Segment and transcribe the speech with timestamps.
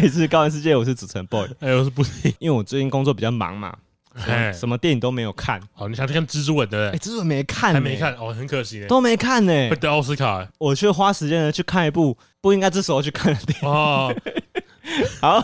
[0.00, 3.74] 这里是高玩世界，我是主持人 boy，哎，我是布丁， 因为我最近工作比较忙嘛，
[4.54, 5.60] 什么电影都没有看。
[5.74, 6.92] 哦，你想去看蜘蛛人的？
[6.92, 10.46] 哎，蜘蛛人没看，还没看哦，很可惜，都没看呢，会得奥斯卡。
[10.58, 14.14] 我却花时间呢去看一部不应该这时候去看的电影哦。
[15.20, 15.42] 好，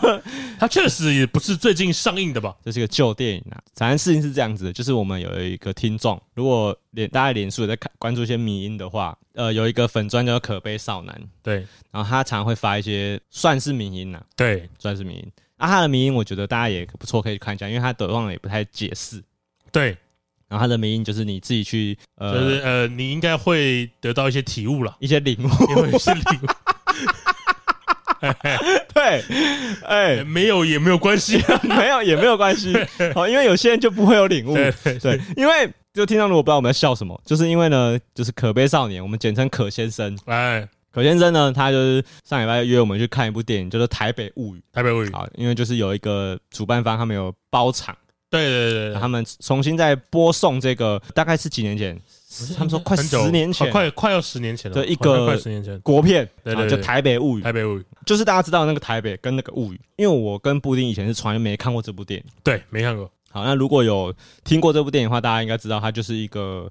[0.59, 2.55] 它确实也不是最近上映的吧？
[2.63, 3.61] 这是个旧电影啊。
[3.75, 15.31] 反正事情是这样子的，就是我们有一个听众，如果脸大家脸书也在看关注一些迷音的话，呃，有一个粉专叫可悲少男，对，然后他常常会发一些算是迷音呐，对，算是迷音。
[15.57, 19.23] 啊，他的迷音我觉得大家也不错，可以看一下，因为他的忘了也不太解释，
[19.71, 19.97] 对。
[20.47, 26.45] 然后他的迷因就是你自己去，呃，就是呃，你应该会得到一些体悟了，一些领悟，有一些领悟。
[28.93, 29.23] 对，
[29.83, 32.73] 哎，没有也没有关系， 没有也没有关系，
[33.13, 34.55] 好， 因为有些人就不会有领悟，
[35.01, 47.95] 对，因为就听到如果不知道我们在笑什么，就是因为呢，就是可悲少年，我们简称可先生，哎，可先生呢，他就是上礼拜约我们去看一部电影，叫做《台北物语》，台北物语，好，因为就是有一个主办方他们有包场，
[48.29, 51.99] 对对对，他们重新在播送这个，大概是几年前。
[52.57, 54.75] 他们说快十年前，快快要十年前了。
[54.75, 57.41] 对，一个快十年前国片，对对，就《台北物语》。
[57.43, 62.25] 台北物语就是大家知道那个台北跟那个物语，因为我跟布丁以前是从来没看过这部电影。
[62.43, 63.09] 对，没看过。
[63.31, 64.13] 好，那如果有
[64.43, 66.69] 听过这部电影的话，大家应该知道它就是一个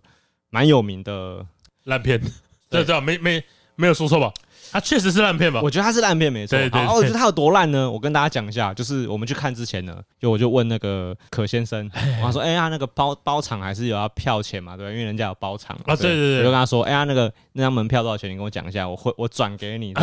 [0.50, 1.42] 蛮有名的
[1.84, 2.20] 烂片。
[2.68, 3.42] 对对，没没
[3.76, 4.30] 没有说错吧？
[4.72, 5.60] 它确实是烂片吧？
[5.62, 6.58] 我觉得它是烂片，没错。
[6.58, 7.90] 对对，我觉得它有多烂呢？
[7.90, 11.90] 我跟大家讲一下，就是我们去看之前呢，就我就问那个可先生，
[12.22, 14.76] 我说：“哎呀，那个包包场还是有要票钱嘛？
[14.76, 14.90] 对吧？
[14.92, 18.30] 因为人家有包场啊。”对对对，我就跟他说：“哎呀，那个那张门票多少钱？
[18.30, 19.94] 你跟我讲一下，我会我转给你。”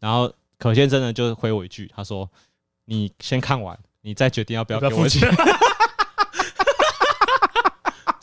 [0.00, 2.28] 然后可先生呢就回我一句，他说
[2.86, 5.28] ：“你先看完，你再决定要不要给我钱。”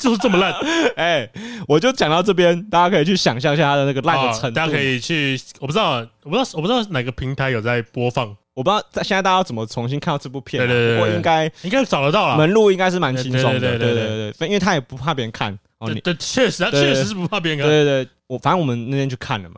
[0.06, 0.54] 就是这么烂，
[0.96, 1.28] 哎，
[1.68, 4.52] 我就讲到这边，大家可以去想象一下它的那个烂的程度。
[4.56, 10.60] 大家可以去，我不知道，我不知道，我不知道哪个平台有在播放，我不知道现在大家要怎么重新看到这部片。
[10.60, 13.60] 对对对，我应该应该找得到了，门路应该是蛮轻松的。
[13.60, 15.58] 对对对对，因为他也不怕别人看。
[15.80, 17.68] 哦，对，确实，他确实是不怕别人看。
[17.68, 19.56] 对对对，我反正我们那天去看了嘛。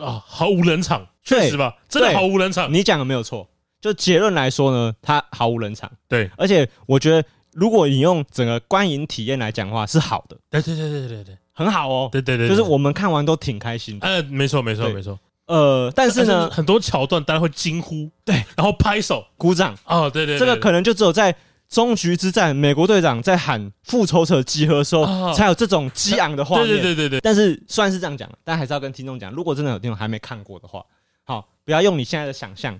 [0.00, 2.72] 啊，毫无冷场，确实吧，真的毫无冷场。
[2.72, 3.48] 你讲的没有错，
[3.80, 5.90] 就结论来说呢，他毫无冷场。
[6.06, 7.26] 对，而且我觉得。
[7.58, 10.36] 如果你用整个观影体验来讲的话，是好的。
[10.48, 12.08] 对对对对对对，很好哦。
[12.12, 14.06] 对对对，就是我们看完都挺开心的。
[14.06, 15.18] 呃，没错没错没错。
[15.46, 19.76] 呃，但是呢，很多桥段大家会惊呼，对，然后拍手鼓掌。
[19.86, 21.34] 哦，对对，这个可能就只有在
[21.68, 26.68] 终局之战，美国队长在喊复仇者集合的时候，才有这种激昂的画面。
[26.68, 27.20] 对对对对。
[27.20, 30.84] 但是虽然是这样讲，但还是要跟听众讲，如果真的有听众还没看过的话，
[31.24, 32.78] 好，不要用你现在的想象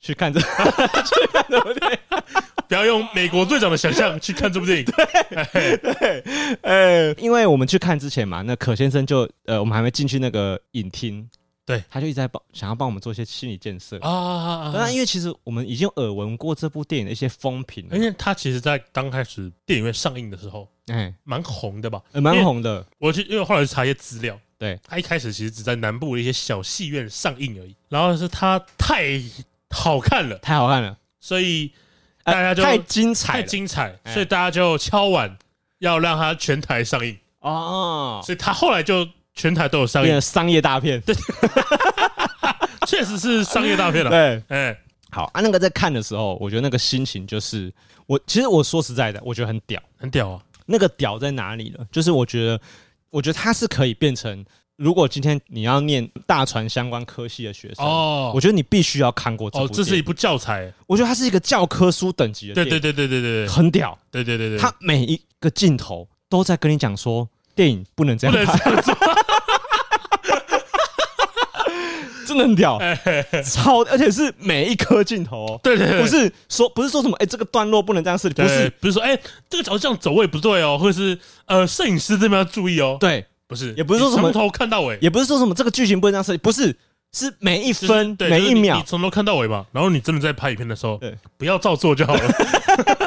[0.00, 1.98] 去看这， 去看对不对？
[2.68, 4.84] 不要用美国队长的想象去看这部电影。
[4.84, 6.22] 对对，
[6.60, 11.26] 呃，因为我们去看之前嘛，那可先生就呃，我们还没进去那个影厅，
[11.64, 14.72] 对，他就一直在帮想要帮我们做一些心理建设啊啊啊！
[14.74, 22.02] 那因为其实我们已经耳闻过这部电影的一些风评，因为他其实，在刚开始电影院上映的时候，哎，蛮红的吧？
[22.12, 22.84] 蛮红的。
[22.98, 29.18] 我去，因为后来去查一些资料，对，他一开始其实只在南部的一些小戏院上映而已，然后是他太
[29.70, 31.72] 好看了，太好看了，所以。
[32.32, 35.36] 大家就太精彩，太精彩，所以大家就敲碗
[35.78, 38.20] 要让它全台上映哦。
[38.24, 41.00] 所以他后来就全台都有上映，商业大片。
[41.02, 41.14] 对，
[42.86, 44.10] 确实是商业大片了。
[44.10, 44.78] 对，哎，
[45.10, 45.40] 好啊。
[45.40, 47.72] 那个在看的时候，我觉得那个心情就是，
[48.06, 50.42] 我其实我说实在的，我觉得很屌，很屌啊。
[50.66, 51.86] 那个屌在哪里呢？
[51.90, 52.60] 就是我觉得，
[53.10, 54.44] 我觉得它是可以变成。
[54.78, 59.64] 如果今天你要念大船相关科系的学生哦，我觉得你必须要看过这部。
[59.64, 60.72] 哦，这是一部教材。
[60.86, 62.54] 我觉得它是一个教科书等级的。
[62.54, 63.98] 对对对对对对，很屌。
[64.08, 68.82] 对对对对，它每一个镜头都在跟你讲说，电影不能这样拍。
[72.24, 72.78] 真的很屌，
[73.44, 75.58] 超，而且是每一颗镜头。
[75.60, 79.18] 对对对，不是说不是说什么，哎，这个段落不能这样设计，不是不是说，哎，
[79.50, 82.96] 这个角度这样走位不对哦，或者是呃，摄影师这边要注意哦。
[83.00, 83.26] 对。
[83.48, 86.76] 不是，也不是说什么从头看到尾，也不是说什么这个剧情不能这样设计，不是，
[87.12, 89.64] 是每一分每一秒，从头看到尾嘛。
[89.72, 92.20] 然后你真的在拍影片的时候，对，不要照做就好了。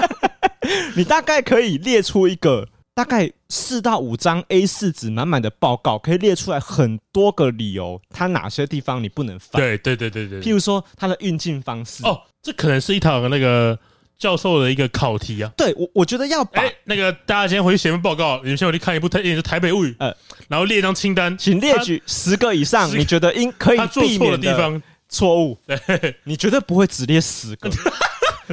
[0.97, 9.61] 你大概可以列出一个大概四到五张 A 四纸满满的报告，可以列出来很多个理由，它哪些地方你不能放。
[9.61, 12.03] 对对对对对，譬如说它的运镜方式。
[12.03, 13.77] 哦，这可能是一套那个。
[14.21, 20.15] 教授的一个考题啊，对我我觉得要把、欸、那个大家先回去写份报告，你们先回去看一部台电影《台北物语》，呃，
[20.47, 24.81] 然后列一张清单，请列举十个以上你觉得应可以避免的地方。
[25.13, 27.69] 错误， 对，你绝对不会只列十个，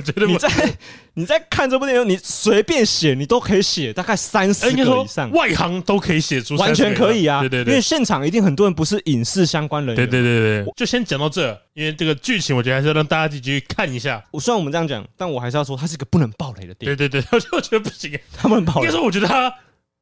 [0.03, 0.33] 绝对不。
[0.33, 0.49] 你在
[1.15, 7.41] 你在看这部电影，你随便写，你都可以写大概三十个以上，外行都可以写出，完全可以啊。
[7.41, 10.09] 对对对，因为现场一定很多人不是影视相关人员。
[10.09, 14.23] 对对对对，就先讲到这，因为这个剧情，我觉得还是要让大家自己去看一下。
[14.31, 16.97] 我虽然我们这样讲，但我还是要说，它是一个不能爆雷的电影。
[16.97, 18.81] 对对对，我就觉得不行，他不能爆雷。
[18.83, 19.53] 应该说，我觉得他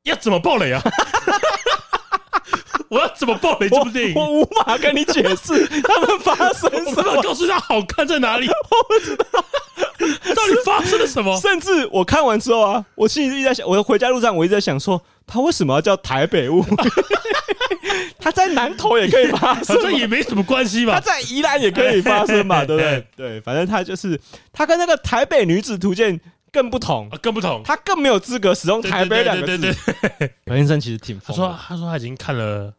[0.04, 0.82] 要怎么爆雷啊？
[2.88, 4.14] 我要怎么爆雷这部电影？
[4.14, 7.22] 我，我无法跟你解释 他们发生什么。
[7.22, 8.46] 告诉他好看在哪里？
[8.48, 8.54] 我
[8.88, 9.44] 不知道
[10.34, 11.38] 到底发生了什么。
[11.40, 16.64] 甚至我看完之后啊，我心里一直在想，我回家路上我一直在想说，他为什么要叫台北雾？
[18.18, 20.94] 他在南投也可以发生，这也没什么关系吧？
[20.94, 23.06] 他在宜兰也可以发生嘛， 对不对？
[23.16, 24.20] 对，反正他就是
[24.52, 26.20] 他跟那个台北女子图鉴。
[26.56, 29.70] 更不同，更不同，他更没有资格使用“台北”两个字。
[30.46, 32.72] 何先生其实挺，他说，他说他已经看了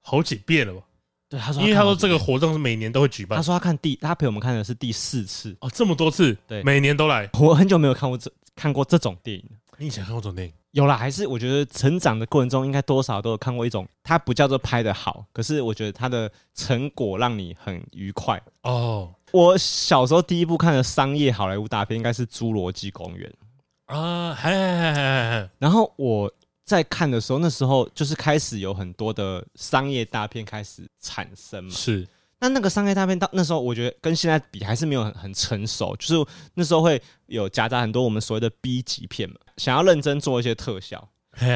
[0.00, 0.80] 好几遍了吧？
[1.28, 3.36] 对，他说，因为他说这个活动是每年都会举办。
[3.36, 7.28] 他说他看第，他陪我们看的是第四次哦，这么多次，对，每年都来。
[7.40, 9.44] 我很久没有看过这看过这种电影。
[9.76, 10.54] 你以前看过这种电影？
[10.70, 19.12] 有啦，还是我觉得成长的过程中，应该多少都有看过一种，它不叫做拍的好，可是我觉得它的成果让你很愉快哦。
[19.36, 23.30] 我小时候第一部看的商业好莱坞大片，应该是《侏罗纪公园》
[23.94, 25.50] 啊，嘿嘿嘿嘿。
[25.58, 26.32] 然后我
[26.64, 31.70] 在看的时候，那时候就是开始有很多的商业大片开始产生嘛。
[31.70, 32.08] 是，
[32.40, 41.06] 那那个商业大片到那时候，我觉得跟现在比还是没有很很成熟，就是那时候会有夹杂很多我们所谓的 B 级片嘛，想要认真做一些特效，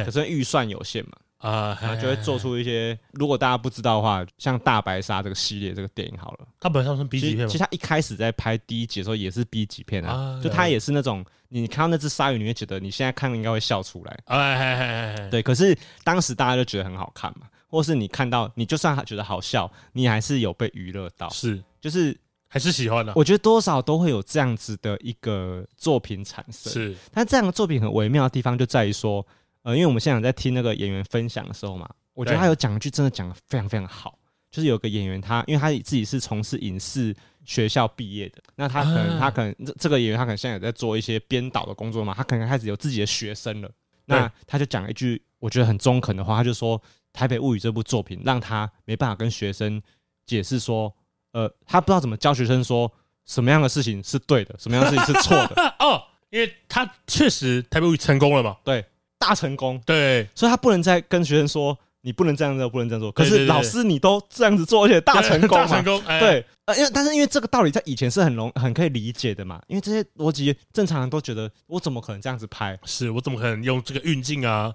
[0.05, 1.13] 可是预算有限嘛。
[1.41, 2.99] 啊，就会做出一些。
[3.13, 7.49] 如果大家不知道的话，像《大白鲨》这个系列这个电影好了，它本身是 B 级片。
[7.49, 14.19] 其实它一开始在拍第一集的时候也是 B 级片啊，就它也是那种你看到那只鲨鱼，你会觉得你现在看应该会笑出来。
[14.27, 15.43] 哎，对。
[15.43, 22.15] 可是当时大家就觉得很好看嘛，或是你看到你就算觉得好笑，你还是有被娱乐到，是，就是
[22.49, 23.15] 还是喜欢的。
[23.17, 26.71] 我觉得多少都会有这样子的一个作品产生。
[26.71, 29.27] 是，但这样的作品很微妙的地方就在于说，
[29.63, 31.89] 呃，因为我们现场在听那个演员分享的时候嘛。
[32.13, 34.19] 我觉得他有讲一句真的讲的非常非常好，
[34.51, 43.71] 就是有个演员他，因为他自己是从事影视学校毕业的，那他可能他可能这这个演员他可能现在也在做一些编导的工作嘛，他可能开始有自己的学生了，
[44.07, 46.79] 那他就讲一句我觉得很中肯的话，他就说
[47.13, 49.81] 《台北物语》这部作品让他没办法跟学生
[50.27, 50.95] 解释说，
[51.33, 52.93] 呃，他不知道怎么教学生说
[53.25, 58.85] 什么样的事情是对的，什么样的事情是错的 哦，因为他确实《台北物语》成功了嘛，对，
[59.21, 61.79] 大成功，对，所以他不能再跟学生说。
[62.03, 63.13] 你不能这样做，不能这样做。
[63.13, 65.67] 可是老师，你都这样子做，而且大成功嘛？
[65.67, 66.47] 大成功，哎、对。
[66.65, 69.61] 呃，因为但是因为这个道理在以前是很容很可以理解的嘛。
[69.67, 72.79] 因为这些逻辑正常人都觉得，我怎么可能这样子拍？
[72.87, 74.73] 是我怎么可能用这个运镜啊，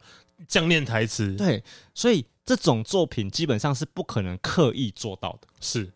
[0.48, 1.36] 这样念台词？
[1.36, 1.64] 对，
[1.96, 5.48] 所以这种作品基本上是不可能刻意做到的。
[5.60, 5.92] 是，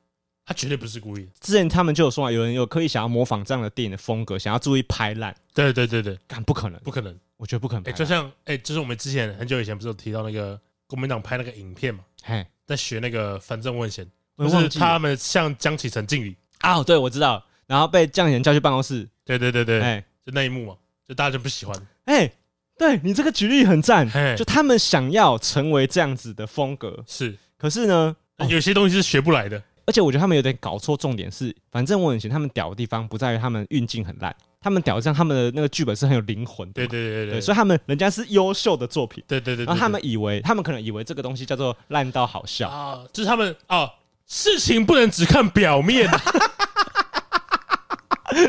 [0.50, 1.32] 他绝对不是故意的。
[1.40, 5.36] 之前他们就有说啊，有人有刻意想要模仿这样的电影的风格，想要注意拍烂。
[5.54, 7.84] 对对对对，敢不可能，不可能，我觉得不可能。
[7.84, 10.60] 哎、欸，就像哎、欸，就是我们之前很久以前不是有提到那个。
[10.88, 14.04] 国民党拍那个影片嘛，嘿，在学那个反正问贤，
[14.40, 20.76] 就是他们向江启臣敬礼啊，对，我知道，然后被江启臣叫去办公室，对对对对，哎，就那一幕嘛，
[21.08, 22.32] 就大家就不喜欢，哎，
[22.76, 28.16] 对你这个举例很赞，就他们想要成为这样子的风格，是，可是呢，
[28.50, 34.36] 有些东西是学不来的，而且我觉得他们有点搞错重点是，反正我很嫌他们屌的地方不在于他们运镜很烂。
[34.62, 42.70] 他们屌，像他们的那个剧本是很有灵魂的，对对对对，所以他们人家是优秀的作品，对对对，然后他们以为，他们可能以为这个东西叫做烂到好笑。
[42.70, 43.90] 啊，就是他们哦，
[44.30, 46.08] 事情不能只看表面，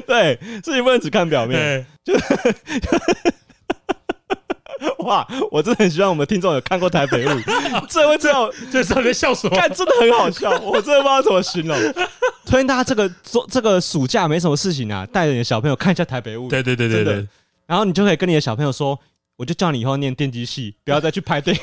[0.06, 2.12] 对，事情不能只看表面，就。
[5.04, 5.26] 哇！
[5.50, 7.42] 我真的很希望我们听众有看过《台北物语》，
[7.88, 9.56] 这会知道这是在笑什么？
[9.56, 11.76] 看真的很好笑， 我真的不知道怎么形容。
[12.46, 16.46] 推荐大家这个做这个暑假没什么事情啊，带着你的小朋友看一下《台北物语》。
[16.50, 17.26] 对对对对对。
[17.66, 18.98] 然后你就可以跟你的小朋友说，
[19.36, 21.62] 我就叫你以后念电机系，不要再去拍电影。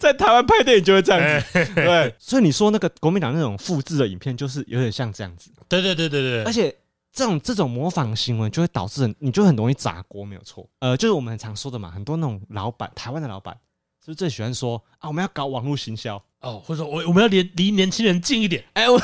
[0.00, 1.66] 在台湾拍电影就会这样子。
[1.74, 5.50] 对，所以你说那个国民党那种复制的影片，就是有点像这样子。
[5.68, 6.44] 对对对对对。
[6.44, 6.74] 而且。
[7.12, 10.68] 这种这种模仿行为就会导致你就很容易砸锅，没有错。
[10.80, 13.54] 呃，就是我们很常说的嘛，很多那种老板，台湾的老板
[14.00, 16.22] 是不是最喜欢说啊，我们要搞网络行销。
[16.40, 18.96] 哦，或者说我我们要离离年轻人近一点，哎，我，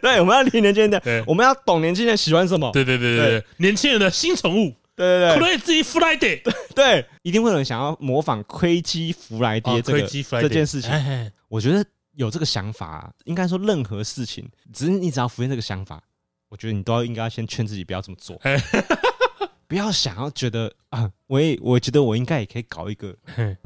[0.00, 6.40] 对，我们要离年轻人点，我们要懂年轻人喜欢什么，对对对对，年轻人的新宠物，对对对，Crazy Friday，
[6.74, 10.00] 对，一定会有人想要模仿 Crazy Friday 这个
[10.40, 10.90] 这件事情，
[11.48, 11.84] 我觉得。
[12.18, 16.02] 有这个想法、啊，应该说任何事情，只是你只要浮现这个想法，
[16.48, 18.40] 我觉得你都要应该要先劝自己不要这么做。
[19.68, 23.14] 不要想要觉得啊，我也我觉得我应该也可以搞一个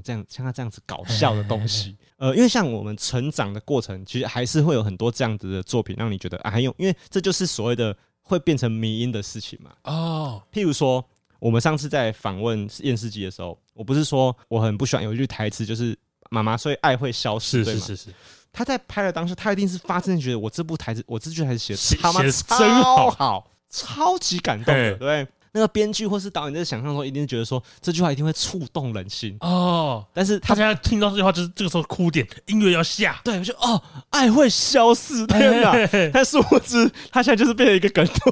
[0.03, 1.97] 这样像他这样子搞笑的东西。
[2.19, 9.71] 呃，因为像我们成长的过程，其实还是会有很多这样子的作品，让你觉得啊，还有，因为这就是所谓的会变成迷因的事情嘛。
[9.85, 11.03] 哦，譬如说，
[11.39, 15.97] 我们上次在访问验世姬的时候，我不是说我很不喜欢有一句台词，就是
[16.31, 18.11] “妈妈，所以爱会消失”，是是是是。
[18.53, 25.27] 他在拍的当时，他一定是发自觉得我这部台词，我这句台词写的他妈真好，好，超级感动的，对。
[25.55, 30.03] 那个编剧或是导演在想象中，一定觉得说这句话一定会触动人心哦。
[30.15, 35.75] 但是他现在听到这句话，就是这个时候哭点，音乐要下，对，我就哦，爱会消失，天哪！
[36.11, 38.31] 但殊不知，他现在就是变成一个梗图，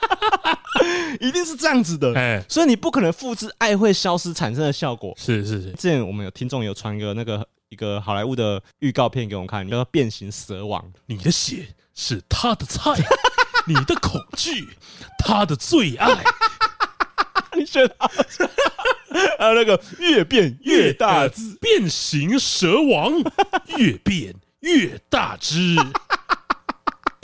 [1.18, 2.44] 一定是这样子的。
[2.46, 5.14] 所以你不可能复制爱会消失产生的效果。
[5.16, 5.70] 是是是。
[5.70, 7.38] 之前我们有听众有传一个那个
[7.70, 12.92] 一个好莱坞的预告片给我们看，叫做《变形蛇王》，你的血是他的菜。
[13.66, 14.66] 你的恐惧，
[15.18, 16.24] 他的最爱。
[17.54, 17.94] 你觉得？
[19.38, 23.12] 还有那个越变越大只变形蛇王，
[23.76, 25.74] 越变越大只，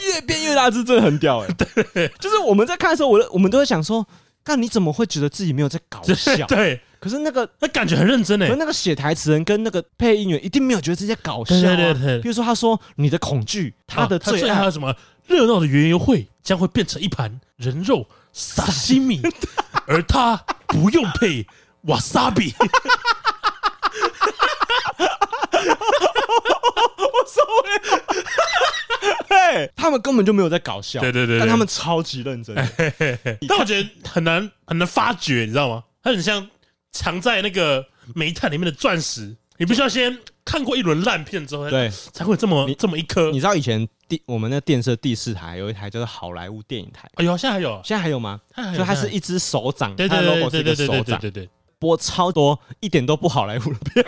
[0.00, 1.48] 越变越大只，真的很屌哎！
[1.94, 4.06] 对，就是我们在看的时候，我我们都会想说，
[4.44, 6.46] 看你怎么会觉得自己没有在搞笑？
[6.48, 6.80] 对。
[7.00, 11.60] 可是那个那感觉很认真哎，那个写台词人跟那个配音员一定没有觉得这些搞笑啊。
[11.60, 14.94] 对对对，比如说他说你的恐惧，他的最爱什么？
[15.26, 19.20] 热闹的园游会将会变成一盘人肉沙西米，
[19.86, 20.36] 而他
[20.66, 21.46] 不用配
[21.82, 22.54] 瓦萨比。
[27.26, 28.02] 收嘞！
[29.28, 32.54] 对，他们根本就没有在搞笑，对对对，但他们超级认真。
[33.48, 35.84] 但我觉得很难很难发掘，你知道吗？
[36.02, 36.48] 它很像
[36.92, 43.30] 藏在那个煤炭里面的钻石，你必须要先看过一轮烂片之后，对，才会这么这么一颗。
[43.30, 48.40] 你知道以前第我们那电视第四台有一台叫做好莱坞电影台，哎呦，现在还有，现在还有吗？
[48.76, 51.50] 就它是一只手掌，对对对对对对对对。
[51.78, 54.04] 播超多一点都不好莱坞的片，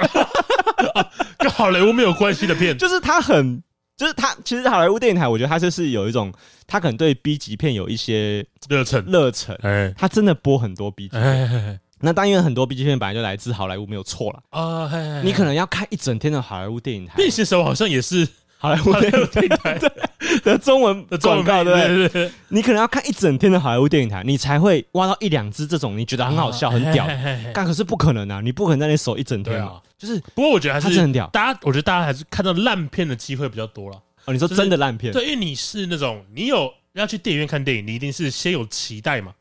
[1.39, 3.63] 跟好莱坞没有关系的片，就是他很，
[3.97, 6.33] 就是他其实好莱坞电影台，我觉得他就是有一种，
[6.67, 9.05] 他可能对 B 级片有一些热忱。
[9.07, 11.81] 热忱，哎，他真的播很多 B 级片。
[12.01, 15.23] 那当然，很多 B 级片本来就来自好莱坞，没有错了啊。
[15.23, 17.15] 你可能要看一整天的好莱坞电影台。
[17.17, 19.79] 变形蛇王好像也是好莱坞电影台
[20.43, 22.31] 的中文的广告，对不对？
[22.49, 27.07] 你可能要看一整天的好莱坞电影台，你才会挖到一两只这种你觉得很好笑、很屌。
[27.55, 29.81] 但可是不可能啊，你不可能在那守一整天啊。
[29.99, 31.27] 就是，不过我觉得还是很屌。
[31.29, 34.03] 大家，我觉得大家还是看到烂片的机会比较多了。
[34.27, 35.13] 哦，你说真的烂片？
[35.13, 39.33] 对，因为你是那种你有要去电影院看电影，你一定是先有期待嘛。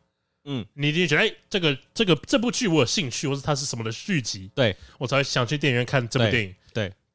[0.45, 6.53] 嗯，你一定觉得哎、欸，这个这个这部剧我有兴趣，或是它是什么的续集，对我才想去电影院看这部电影。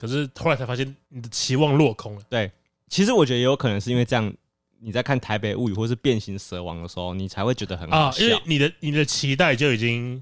[0.01, 2.23] 可是后来才发现你的期望落空了。
[2.31, 2.51] 对，
[2.89, 4.33] 其实我觉得也有可能是因为这样，
[4.81, 10.15] 你在看《台北物语》或是《变形蛇王》的时候，你才会觉得很好笑，啊、因为你的你的期待就已经，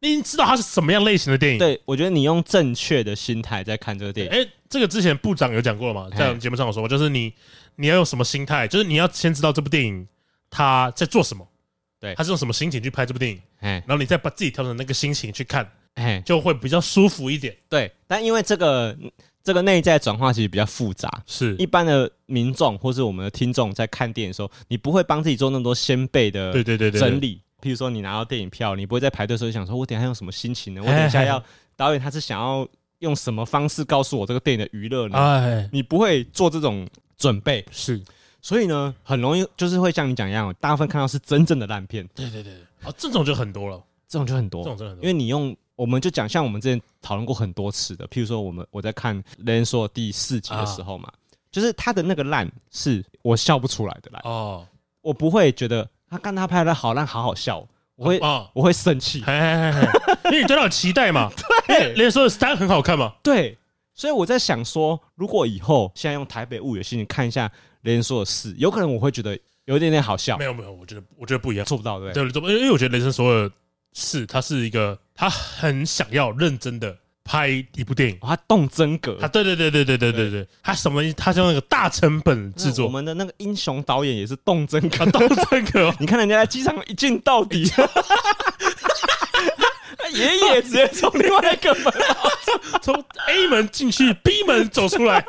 [0.00, 1.58] 你已经知道它是什么样类型的电影。
[1.58, 4.32] 对，我觉得你用正确的心态在看这个电影。
[4.32, 7.32] 哎、欸，这个之前部长有讲过了嘛，在我们节目上有说过，就是你
[7.76, 10.06] 你要用什么心态，就是你要先知道这部电影
[10.48, 11.46] 他在做什么。
[11.98, 13.40] 对，他是用什么心情去拍这部电影？
[13.60, 15.66] 然后你再把自己调整那个心情去看，
[16.24, 17.56] 就会比较舒服一点。
[17.68, 18.96] 对，但因为这个
[19.42, 27.40] 这个内在转化其实比较复杂，是一般的民众或是我们的听众在看电影的时候，你不会帮自己做那么多先辈的对对对整理。
[27.62, 30.80] 譬如说，你拿到电影票，你不会在排队的时候想说，我等下用什么心情呢？
[30.80, 31.42] 我等一下要
[31.74, 35.18] 导演他是想要用什么方式告诉我这个电影的娱乐呢？
[35.18, 36.86] 哎你不会做这种
[37.16, 38.00] 准备，是。
[38.42, 42.06] 所以呢，很容易就是会像你讲一样，大部分看到是真正的烂片。
[42.14, 45.02] 对对对，啊，这种就很多了，这种就很多，这种真的很多。
[45.02, 51.14] 因为你用，我们就讲，像我们之前讨论过很多次的，譬如说，我们我在看《雷神索尔》第四集的时候嘛，啊、
[51.52, 54.66] 就是他的那个烂是我笑不出来的烂哦，
[55.02, 57.64] 我不会觉得他看他拍的好烂，好好笑，
[57.94, 61.30] 我会、啊、我会生气，因为你对他有期待嘛。
[61.68, 63.14] 对，雷神索尔三很好看嘛。
[63.22, 63.56] 对，
[63.94, 67.50] 所以我在想说，如果以后现在用台北物语心情看一下。
[67.82, 70.36] 雷神索尔四，有可能我会觉得有一点点好笑。
[70.36, 72.52] 没有没有，我觉得我觉得不一样，做不到对不对？
[72.58, 73.48] 因为我觉得雷神索尔
[73.92, 81.02] 四，它是一个他很想要认真的拍一部电影，他动真格，他对对对对对对对对，他什么？
[81.14, 82.84] 他像那个大成本制作。
[82.86, 85.92] 我们的那个英雄导演也是动真格，动真格。
[85.98, 87.64] 你看人家在机场一镜到底，
[90.12, 91.92] 爷爷直接从另外一个门
[92.80, 92.94] 从
[93.28, 95.24] A 门进去，B 门走出来。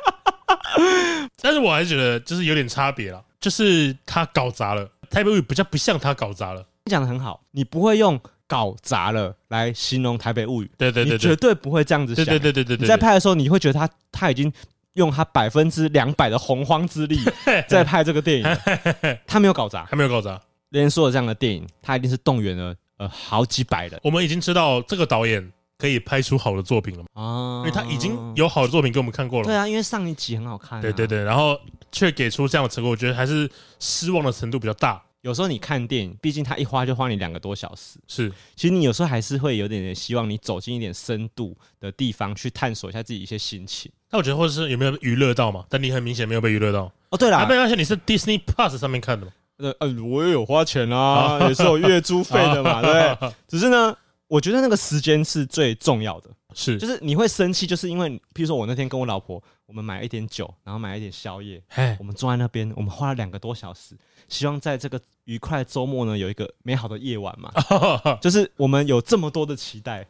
[1.42, 6.64] 但是我还是觉得就是有点差别了，就是他搞砸了，台北比较不像他搞砸了。
[6.86, 12.26] 你讲的很好，你不会用搞砸了来形容台北物语，对对对，绝对不会这样子想。
[12.26, 14.52] 对对对对对，你在拍的时候，你会觉得他他已经
[14.94, 17.20] 用他百分之两百的洪荒之力
[17.68, 18.58] 在拍这个电影，
[19.28, 20.40] 他没有搞砸，他没有搞砸。
[20.70, 24.00] 连说的这样的电影，他一定是动员了呃好几百人。
[24.04, 27.22] 我们已经知道这个导演可以拍出好的作品了嘛？
[27.22, 29.46] 啊，因为他已经有好的作品给我们看过了。
[29.46, 30.82] 对啊，因为上一集很好看。
[30.82, 31.58] 对对对，然后
[31.92, 33.50] 却给出这样的成果，我觉得还是
[33.80, 35.02] 失望的程度比较大。
[35.28, 38.00] 有时候你看电影，毕竟它一花就花你两个多小时。
[38.08, 43.92] 是，其实你有时候还是会有点点希望你走进一点深度的地方去探索一下自己一些心情。
[44.10, 45.66] 那我觉得，或者是有没有娱乐到嘛？
[45.68, 46.90] 但你很明显没有被娱乐到。
[47.10, 49.34] 哦，对了，没关系，你是 Disney Plus 上面看的嘛？
[49.58, 53.34] 呃，我也有花钱啊，也是有月租费的嘛，对不对？
[53.50, 53.94] 只是呢，
[54.30, 56.30] 我觉得那个时间是最重要的。
[56.54, 61.62] 是，就是你会生气，就是因为，譬如说我那天跟我老婆，我们买一点酒，然后买一点宵夜，
[62.00, 63.96] 我们坐在那边，我们花了两个多小时。
[64.30, 67.52] 希望在这个愉快的周末呢，有一个美好的夜晚嘛，
[68.22, 70.08] 就是我们有这么多的期待，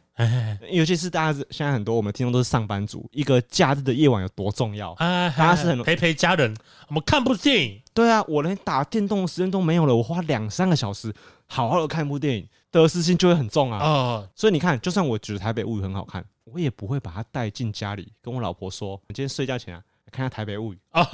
[0.72, 4.94] 尤其是大家现在很多我们听众都是上班族，一个假日的夜晚有多重要？
[4.96, 6.56] 大家是很陪陪家人，
[6.88, 7.82] 我们看部电影。
[7.96, 11.12] 对啊，我连打电动的时间都没有了，我花两三个小时
[11.48, 14.24] 好好的看部电影，得失心就会很重啊。
[14.36, 21.06] 所以你看，就算我觉得台北物语很好看，我也不会把它带进家里，跟我老婆说，我今天睡觉前啊，看下台北物语，啊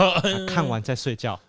[0.47, 1.39] 看完再睡觉。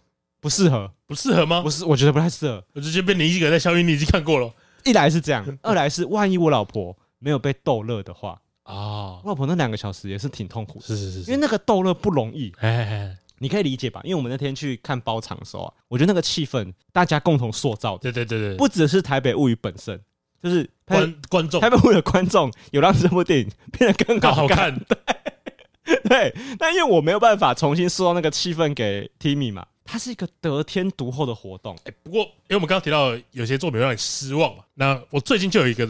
[0.40, 1.62] 不适合，不适合吗？
[1.62, 2.62] 不是，我觉得不太适合。
[2.74, 4.52] 我直接被你一个人在消音，你已经看过了。
[4.84, 10.86] 一来是这样，二来是万一我老婆没有被逗乐的话啊，我老婆那两个小时也是挺痛苦的。
[10.86, 12.52] 是是是，因为那个逗乐不容易。
[12.58, 14.02] 哎，你可以理解吧？
[14.04, 18.12] 因为我们那天去看包场的时候啊，我觉得那个气氛大家共同塑造的。
[18.12, 19.98] 对对对对，不只是台北物语本身，
[20.42, 24.78] 就是观观众，台北物语的观众有让这部电影变得更好看。
[25.84, 29.66] 对对，但因为我没有办法重新塑造那个气氛给 Timmy 嘛。
[29.86, 35.86] 它是一个得天独厚的活动，哎，不过因为我们刚刚提到有些作品让你失望嘛，那我最近就有一个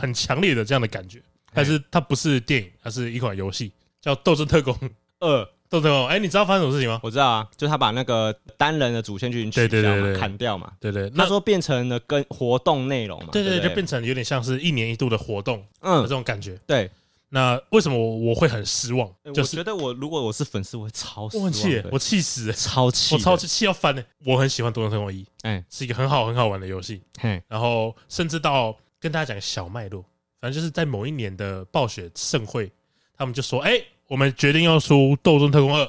[0.00, 1.20] 很强烈的这样的感觉，
[1.52, 3.70] 但是它不是电影，它是一款游戏，
[4.00, 4.74] 叫《斗争特工
[5.20, 5.42] 二》。
[5.68, 7.00] 斗阵特攻，哎，你知道发生什么事情吗？
[7.02, 16.90] 我知道啊，就他把那个单人的主线剧情取消嘛，砍掉嘛，对对，他说变成了跟活动内容嘛，对对，就变成有点像是一年一度的活动，嗯，这种感觉，对。
[17.30, 19.12] 那为什么我我会很失望？
[19.34, 21.46] 就是觉得我如果我是粉丝，我会超失望，
[21.90, 24.04] 我气死，超气，我超气，气要翻呢。
[24.24, 27.02] 我很喜欢《多人特攻一》，哎，是一个很好很好玩的游戏。
[27.48, 30.04] 然后甚至到跟大家讲小脉络，
[30.40, 32.70] 反正就是在某一年的暴雪盛会，
[33.16, 35.84] 他们就说：“哎，我们决定要出《斗争特工二》。”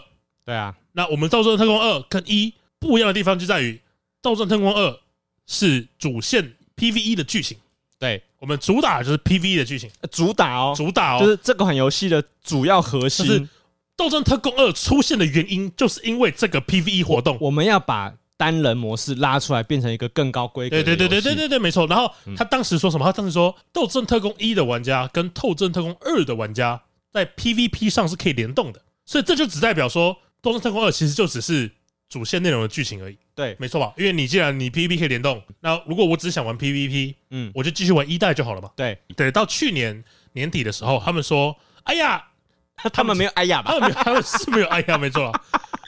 [0.46, 3.74] 对啊，那我们《斗争特工二》跟一不一样的地方就在于，
[4.22, 4.90] 《斗争特工二》
[5.48, 7.58] 是主线 PVE 的剧情。
[7.98, 13.26] 对，我们主打就是 PVE 的剧情，主打哦，主打哦，就是这款游戏的主要核心。
[13.30, 13.48] 《是
[13.96, 20.76] 斗争特工二》出现的原因，就是因为这个 PVE 活动，我们要把单人模式拉出来，变成一个更高规格。
[20.76, 21.88] 对对对对对对对，没错。
[21.88, 23.06] 然后他当时说什么？
[23.06, 26.82] 他当时说，《斗争特工一》的玩家跟《斗争特工二》的玩家
[27.16, 31.72] 在 PVP 上是可以联动的，所以这就只代表说，《斗阵特工二》其实就只是。
[32.08, 33.92] 主线内容的剧情而已，对，没错吧？
[33.98, 38.70] 因为你既然你 PVP 可以联动，那如果我只想玩 PVP，嗯，我就继续玩一代就好了嘛。
[38.76, 42.24] 对对，到去年年底的时候，他们说：“哎呀，
[42.94, 43.72] 他们没有哎呀吧？
[43.72, 45.32] 他们他们是没有哎呀， 没错。”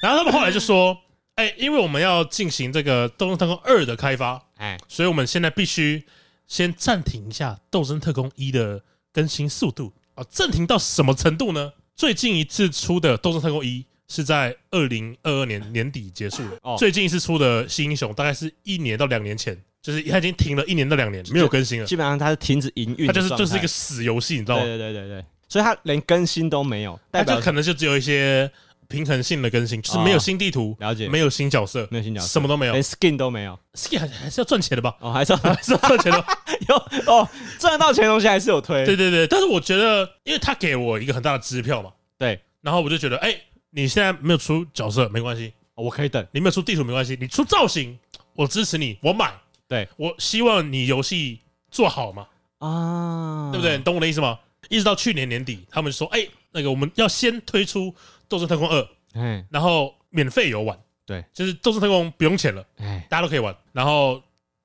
[0.02, 1.00] 然后他们后来就说
[1.38, 6.04] ：“哎，因为我们要进行这个《斗阵特工二》的开发，哎，所以我们现在必须
[6.48, 10.26] 先暂停一下《斗争特工一》的更新速度啊！
[10.30, 11.72] 暂停到什么程度呢？
[11.96, 16.58] 最近一次出的《斗争特工一》。”是在二零二二年 年底结束的。
[16.62, 21.86] 哦，最近一次出的新英雄大概是一年到两年前，就是他已经停了一年到两年没有更新了。
[21.86, 24.64] 基本上它是停止营运，它就是就是一个死游戏，你知道吗？
[24.64, 28.50] 对对对对，所以它连更新都没有，它就可能就只有一些
[28.88, 34.96] 平衡性的更新，就是没有新地图，了解，没有新角色，没有新角色，什么都没有，连 skin 都没有，skin 还还是要赚钱的吧？
[35.00, 36.26] 哦，还是要 还是要赚钱的，
[36.70, 37.28] 有哦，
[37.60, 38.86] 赚到钱的东西还是有推。
[38.86, 43.36] 对对对，但是我觉得，因为他给我一个很大的支票嘛，对，然后我就觉得，哎。
[43.70, 46.26] 你现在没有出角色没关系，我可以等。
[46.32, 47.96] 你没有出地图没关系，你出造型
[48.34, 49.32] 我支持你，我买。
[49.68, 52.26] 对，我希望你游戏做好嘛，
[52.60, 53.78] 啊，对不对？
[53.78, 54.40] 你懂我的意思吗？
[54.70, 57.92] 一直到去年年底，他们说，哎，那个我们要先推出
[58.28, 58.82] 《斗士特工二》，
[59.14, 63.56] 哎，然后免费游玩，对，就是《斗士特工》不用钱了，哎，大家都可以玩。
[63.72, 64.22] 然后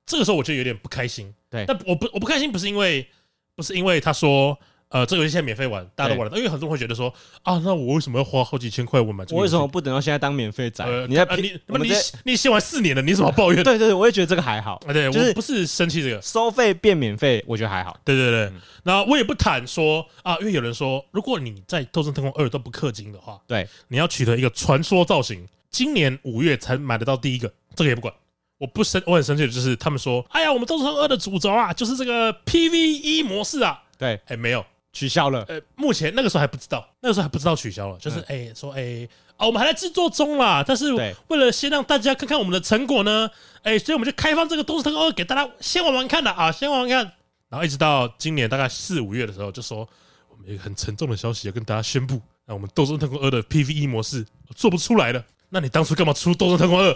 [0.07, 3.07] 这个时候我就有点不开心，对，但我不我不开心不是因为
[3.55, 4.59] 不是因为他说。
[4.93, 9.37] 呃，这个游戏现在免费玩，大家都玩得到，因为很多人会觉得说啊，那我为什么要花好几千块我买这个？
[9.37, 10.85] 我为什么不等到现在当免费仔？
[11.09, 11.93] 你在你你
[12.25, 13.65] 你先玩四年了，你怎么抱怨？
[13.65, 14.75] 对对对，我也觉得这个还好。
[14.87, 17.99] 啊对，我不是生气这个收费变免费，我觉得还好。
[18.05, 18.53] 对对对，
[18.83, 28.13] 那我也不谈说啊，因为有人说，如果你在《斗阵特攻二》都不氪金的话，对，你要取得一个传说造型，今年五月才买得到第一个，这个也不管。
[28.59, 33.83] 我不生，我很生气的就是他们说，哎呀，我们《斗阵特攻二》的主轴啊，就是这个 PVE 模式啊。
[33.99, 34.65] 对，哎没有。
[34.93, 40.93] 取消了，呃，目前那个时候还不知道，那个时候还不知道取消了，就是哎、说哎，哦，我们还在制作中啦，但是
[41.29, 43.29] 为了先让大家看看我们的成果呢，
[43.63, 47.13] 哎、欸，所以我们就开放这个《斗阵特工二》给大家先玩玩看的啊，先玩玩看。
[47.49, 49.89] 然后一直到今年大概四五月的时候，就说
[50.29, 54.25] 我们有一个很沉重的消息要跟大家宣布，那我们《斗争特工二》的 PVE 模式
[54.55, 55.23] 做不出来了。
[55.51, 56.91] 那你当初干嘛出《斗争特工二》？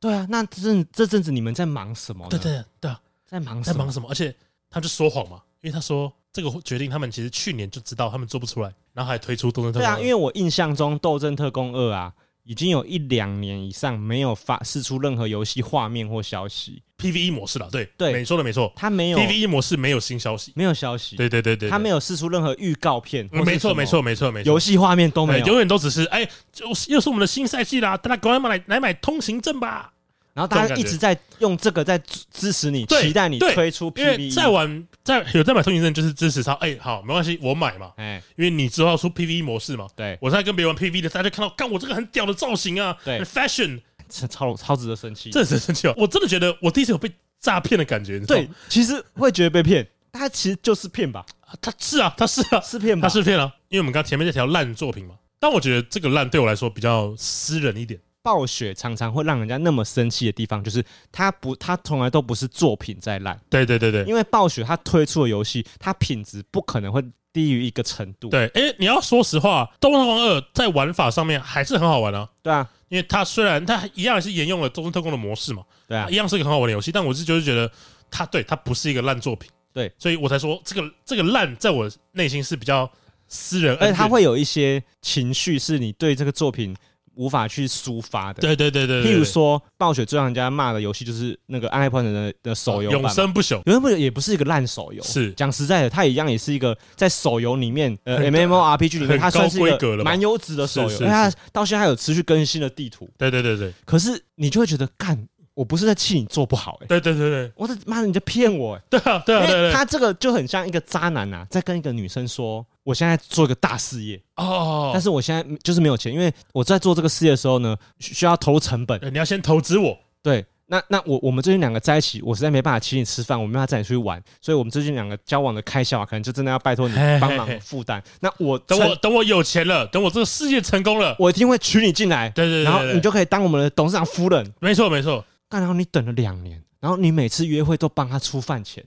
[0.00, 2.26] 对啊，那这阵这阵子你们在忙什么？
[2.30, 4.08] 对对对啊，在忙在忙什么？
[4.08, 4.34] 而且
[4.70, 9.82] 他就说谎嘛，因为他说这个决定他们其实去年就知道他们做不出来，然后还推出《斗争特工》。
[9.84, 12.12] 对啊，因为我印象中《斗争特工二》啊。
[12.44, 29.92] 已经有一两年以上没有发试出任何游戏画面或消息，PVE 模式了，对对，你说的没错，他没有 PVE 模式没有新消息，没有消息，对对对对，他没有试出任何预告片，没错没错没错没错，游戏画面都没有，永远都只是哎，就又是我们的新赛季啦，大家赶快买来买通行证吧。
[30.38, 31.98] 然后大家一直在用这个在
[32.30, 33.98] 支持你，期待你推出 PVE。
[33.98, 36.52] 因为再玩再有再买通行证就是支持他。
[36.54, 37.90] 哎，好，没关系，我买嘛。
[37.96, 39.88] 哎，因为你之后要出 PVE 模式嘛。
[39.96, 45.94] 对，我在跟别人玩 PVE 的，大家就看到，干我这个很屌的造型啊，对，fashion，超超值得生气，真的很生气哦！
[45.96, 48.20] 我真的觉得我第一次有被诈骗的感觉。
[48.20, 51.26] 对，其实会觉得被骗，他其实就是骗吧？
[51.60, 53.08] 他是啊，他是啊，是骗吧？
[53.08, 53.52] 他是骗啊！
[53.70, 57.98] 因为我们刚前面那条烂作品嘛，但我觉得这个烂对我来说比较私人一点。
[58.28, 63.40] 暴雪常常会让人家那么生气的地方，就是它不，它从来都不是作品在烂。
[63.48, 68.28] 对对对对，因为暴雪它推出的游戏，它品质不可能会低于一个程度。
[68.28, 72.28] 对，哎，你要说实话，《斗争特工二》在玩法上面还是很好玩啊。
[72.42, 77.72] 对啊，因为它虽然它一样是沿用了《斗争特工》的模式嘛，对啊，一样是一个很好玩的游戏，但我是就是觉得
[78.10, 79.50] 它对它不是一个烂作品。
[79.72, 82.90] 对，所以我才说这个这个烂在我内心是比较
[83.26, 86.76] 私人，而且它会有一些情绪，是你对这个作品。
[87.18, 89.12] 无法去抒发的，对对对对，对。
[89.12, 93.60] 譬如说，暴雪最让人家骂的游戏就是那个《暗黑破坏神》的的手游版，永生不朽。
[93.66, 103.10] 永生不朽也不是一个烂手游，是讲实在的，它一样也是一个在手游里面，呃， MMORPG 里面，它算是一个蛮优质的手游，因为它到现在还有持续更新的地图。
[103.18, 103.72] 对对对对。
[103.84, 105.26] 可是你就会觉得，干，
[105.58, 109.72] 我不是在气你做不好，哎，对对对对，我的妈，你在骗我，哎，对啊对啊对。
[109.72, 112.64] 他这个就很像一个渣男呐，在跟一个女生说。
[112.84, 118.98] 我现在做一个大事业哦，但是我现在就是没有钱，因为我在做这个事业的时候呢，需要投入成本。
[119.12, 128.02] 你要先投资我，对，那那我我们最近两个在一起，我实在没办法请你吃饭，我没办法带你出去玩，所以我们最近两个交往的开销啊，可能就真的要拜托你帮忙负担。
[128.20, 132.30] 那我等我等我有钱了，等我这个事业成功了，我一定会娶你进来。
[132.30, 134.50] 对对对，然后你就可以当我们的董事长夫人。
[134.60, 138.84] 没错没错，但然后你等了两年，然后你每次约会都帮他出饭钱，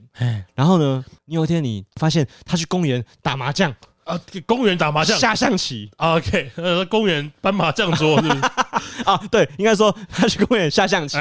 [0.54, 3.74] 然后呢，你有一天你发现他去公园打麻将。
[4.04, 5.88] 啊，公园打麻将、下象棋。
[5.98, 8.40] OK，呃，公园搬麻将桌是不是？
[9.06, 11.16] 啊，对，应该说他去公园下象棋。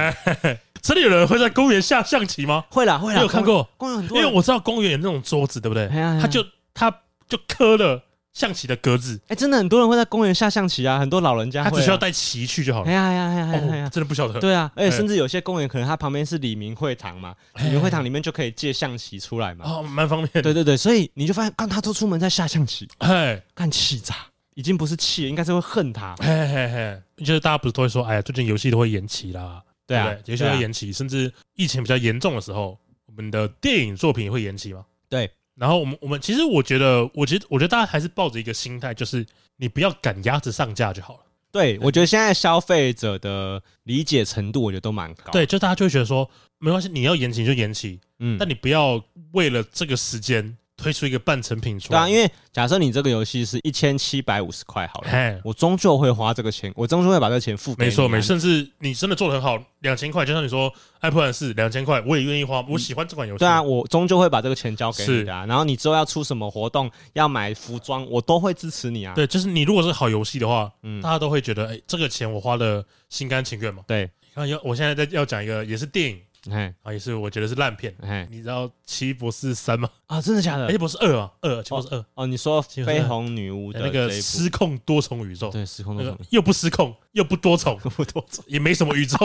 [0.82, 2.66] 真的有人会在公园下象棋吗？
[2.72, 3.20] 会啦，会啦。
[3.20, 5.88] 你有看过公园很多，因为我知道公园有那种桌子，对不对？
[5.90, 6.90] 他就他
[7.30, 8.04] 就磕了。
[8.34, 12.88] 象棋的格子，哎，真的很多人会在公园下象棋啊，很多老人家，他只需要带棋去就好了。
[12.90, 14.40] 哎呀哎呀哎呀哎呀，真的不晓得。
[14.40, 19.66] 对啊，而且甚至有些公园可能它旁边是李明会堂嘛，李明会堂里面就可以借象棋出来嘛。
[19.66, 20.42] 哦，蛮方便。
[20.42, 24.16] 对对对，所以你就发现，刚他都出门在下象棋，哎，干气炸，
[24.56, 26.16] 已经不是气，应该是会恨他。
[26.20, 34.86] 嘿嘿嘿，就是大家不是都会说，哎呀，最近游戏都会延期啦，对啊，游戏会延期，甚至疫情比较严重的时候，我们的电影作品也会延期吗。
[35.10, 35.30] 对。
[35.62, 39.24] 然后我们我们其实我觉得，我觉得我觉得大家还是抱着一个心态，就是
[39.58, 41.20] 你不要赶鸭子上架就好了。
[41.52, 45.32] 对，我觉得现在消费者的理解程度，我觉得都蛮高。
[45.32, 49.00] 对，就大家就会觉得说，没关系，你要延期就延期，嗯，但你不要
[49.34, 50.58] 为了这个时间。
[50.82, 57.90] 推出一个半成品出来，对啊，因为假设你这个游戏是一千七百五十块好了，我终究会花这个钱，我终究会把这个钱付给你。
[57.90, 63.40] 没错，没错，甚至你真的做的很好，两千块，就像你说《爱破坏四》两千块，我也愿意花，我喜欢这款游戏。
[63.40, 65.46] 对啊，我终究会把这个钱交给你的啊。
[65.46, 69.14] 然后你之后要出什么活动，要买服装，我都会支持你啊。
[69.14, 73.84] 对，就是你如果是好游戏的话，嗯，大家都会觉得，哎，这个钱我花的心甘情愿嘛。
[73.86, 74.00] 对，
[74.34, 76.20] 然后要我现在在要讲一个，也是电影。
[76.50, 77.94] 哎，啊，也是，我觉得是烂片。
[78.02, 79.88] 哎，你知道《奇异博士三》吗？
[80.08, 80.68] 啊，真的假的？
[80.70, 82.06] 奇异博士二啊，二，奇异博士二。
[82.16, 85.52] 哦，你说绯红女巫的那个失控多重宇宙？
[85.52, 89.18] 对，失控多重，又不失控，又不多重， 不多重，也没什么宇宙，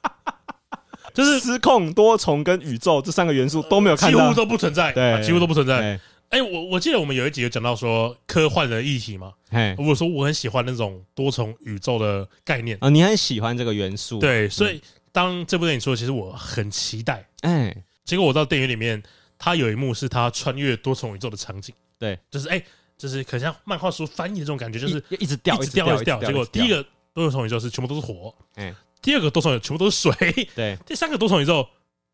[1.14, 5.98] 就是失控多重跟宇宙这三个元素都没有看到，几乎都不存在，对，几乎都不存在。
[6.30, 9.32] 哎，我我记得我们有一集有讲到说科幻的议题嘛。
[9.50, 14.82] 哎，我说我很喜欢那种多重宇宙的概念啊，你很喜欢这个元素，对，所以。
[15.14, 17.24] 当这部电影出的，其实我很期待。
[17.42, 17.72] 哎，
[18.04, 19.00] 结果我到电影里面，
[19.38, 21.72] 它有一幕是他穿越多重宇宙的场景。
[22.00, 22.60] 对，就是哎，
[22.98, 26.20] 就是可像漫画书翻译的这种感觉，就是一直掉，一直掉，一直掉。
[26.20, 30.12] 结果第一个多重宇宙是全部都是火，哎，第二个多重宇宙全部都是水，
[30.56, 31.64] 对，第三个多重宇宙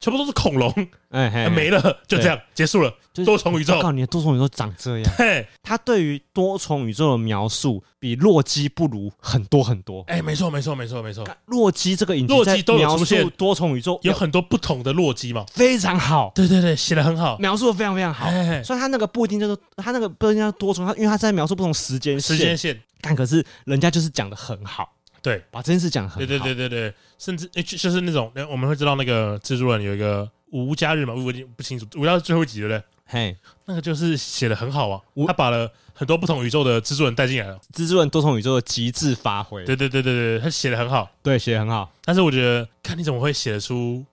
[0.01, 0.73] 全部都是恐龙，
[1.11, 2.93] 哎，没了，就这样结束了。
[3.25, 5.13] 多重宇宙，我告诉你，多重宇宙长这样。
[5.19, 10.03] 对，他对于多重宇宙的描述比洛基不如很多很多。
[10.07, 11.27] 哎，没错，没错，没错，没错。
[11.47, 16.33] 洛基这个影集，洛基都有出现多重宇宙，有很多不同的洛基嘛，非常好。
[16.35, 18.31] 对对对，写的很好，描述的非常非常好。
[18.65, 24.95] 所以他那个不一定就是他那个不一定要多重，他因为他在描述不同时间时间线，但可是人家就是讲的很好。
[25.22, 26.18] 对，把这件事讲很好。
[26.18, 32.83] 对对对对对，甚至诶，就是那种我们会知道那个蜘蛛人有一个无家日嘛，我不清楚，无家最后一集对不对？
[33.06, 39.64] 嘿，那个就是写的很好啊，他把了很多不同宇宙的蜘蛛人带进来了，蜘蛛人多重宇宙的极致发挥。
[39.64, 41.92] 对对对对对，他写的很好，对，写的很好。
[42.04, 44.04] 但是我觉得，看你怎么会写得出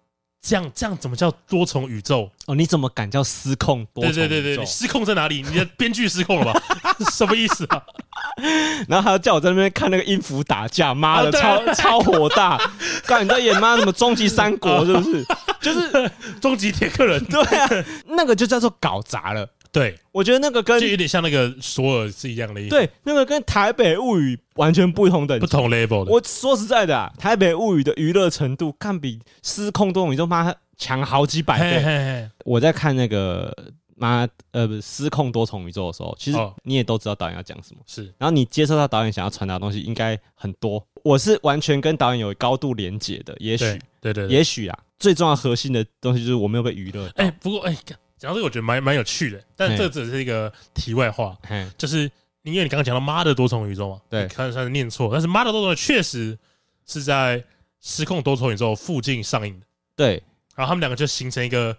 [0.41, 2.29] 这样这样，怎么叫多重宇宙？
[2.45, 4.19] 哦，你怎么敢叫失控多重宇宙？
[4.19, 5.41] 对对对对，失控在哪里？
[5.41, 6.61] 你的编剧失控了吧？
[7.11, 7.81] 什么意思啊？
[8.87, 12.59] 然后他就叫我在那边看那个音符打架，妈的，超超火大！
[13.05, 15.25] 刚你在演妈什么终极三国是不是？
[15.59, 17.69] 就是终极铁克人，对啊，
[18.05, 19.47] 那个就叫做搞砸了。
[19.71, 22.69] 对，我觉得那个跟就有点像那个索尔是一样的意思。
[22.69, 26.11] 对，那个跟台北物语完全不同的不同 level 的。
[26.11, 31.79] 我说实在的啊，台北物语的娱乐程度，看比失控多重宇宙妈强好几百倍。
[31.79, 33.53] 嘿嘿嘿，我在看那个。
[33.99, 38.03] 妈，呃，不，失控多重宇宙的时候，其实你也都知道导演要讲什么，是。
[38.19, 40.85] 然后你接受到导演想要传达的东西，应该很多。
[41.01, 47.09] 我是完全跟导演有高度连结的，也许，对对，也许啊，最重要核心的东西就是我没有被娱乐。
[47.15, 47.75] 哎，不过哎，
[48.17, 51.37] 讲到这个，我觉得蛮蛮有趣的，但这只是一个题外话。
[51.77, 52.09] 就是
[52.43, 56.37] 因为你刚刚讲到妈的多重宇宙嘛，对，可能算是念错，但是妈的多重宇宙确实
[56.85, 57.43] 是在
[57.81, 59.65] 失控多重宇宙附近上映的。
[59.95, 60.23] 对，
[60.55, 61.75] 然后他们两个就形成一个。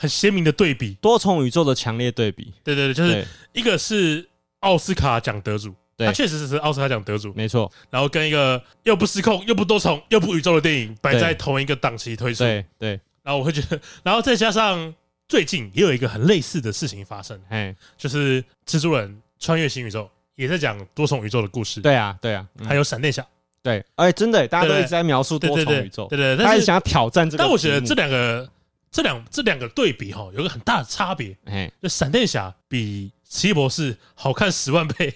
[0.00, 2.54] 很鲜明的对比，多重宇宙的强烈对比。
[2.62, 4.24] 对对对，就是一个是
[4.60, 7.68] 奥斯卡奖得主，他确实是奥斯卡奖得主，没错。
[7.90, 12.90] 然后跟一个又不失控又不多重又不宇宙的电影摆在同一个档期推出，对对。
[13.24, 14.94] 然后我会觉得，然后再加上
[15.28, 21.80] 最近也有一个很类似的事情发生，哎，就是蜘蛛人穿越新宇宙也在讲多重宇宙的故事。
[21.80, 23.24] 对啊，对啊，还有闪电侠，
[23.62, 27.44] 对，哎，真的，大家都一直在描述多重宇宙，对对，他是想要挑战这个。
[27.44, 28.50] 但我觉得这两个。
[28.90, 31.36] 这两这两个对比哈，有个很大的差别。
[31.44, 35.14] 哎，就闪电侠比奇异博士好看十万倍。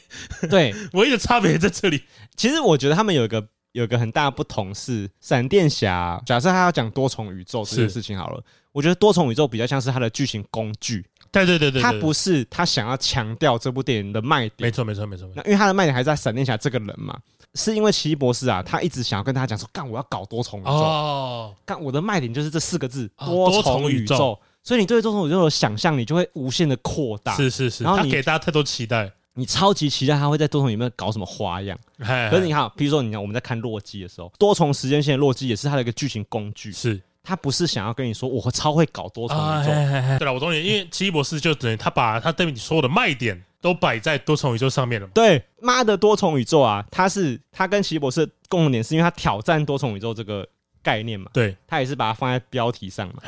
[0.51, 2.03] 对， 唯一的差别在这里。
[2.37, 11.05] 其实我觉得他们有一个有一个很大的不同是，闪电侠假设他要讲多重宇宙这件事情好了，我觉得多重宇宙比较像是它的剧情工具。
[11.31, 14.67] 对对对对，他不是他想要强调这部电影的卖点。
[14.67, 15.27] 没错没错没错。
[15.35, 17.19] 那因为他的卖点还是在闪电侠这个人嘛。
[17.55, 24.39] 是因为奇异博士啊，他一直想要跟他讲说，干我要搞多重宇宙，哦，干我的卖点就是这四个字，多重宇宙。
[24.63, 27.37] 所以你对多重宇宙的想象，你就会无限的扩大。
[27.37, 31.79] 是是是，然后你给大家太多期待，你超级期待他会在多重里面搞什么花样。
[31.99, 36.73] 可是你看，比如说你看我们在看洛基的时候，多重时间线的洛基也是他的一个剧情工具。
[36.73, 39.71] 是，他不是想要跟你说我超会搞多重宇宙。
[40.19, 43.43] 对了，我懂你，因为奇异博士就等于他把他对你所有的卖点。
[43.63, 45.07] 都摆在多重宇宙上面了。
[45.15, 46.85] 对，妈的多重宇宙啊！
[46.91, 50.45] 他是他跟奇异博士的共同点是因为他挑战多重宇宙这个
[50.83, 51.31] 概念嘛。
[51.33, 53.23] 对，他也是把它放在标题上嘛。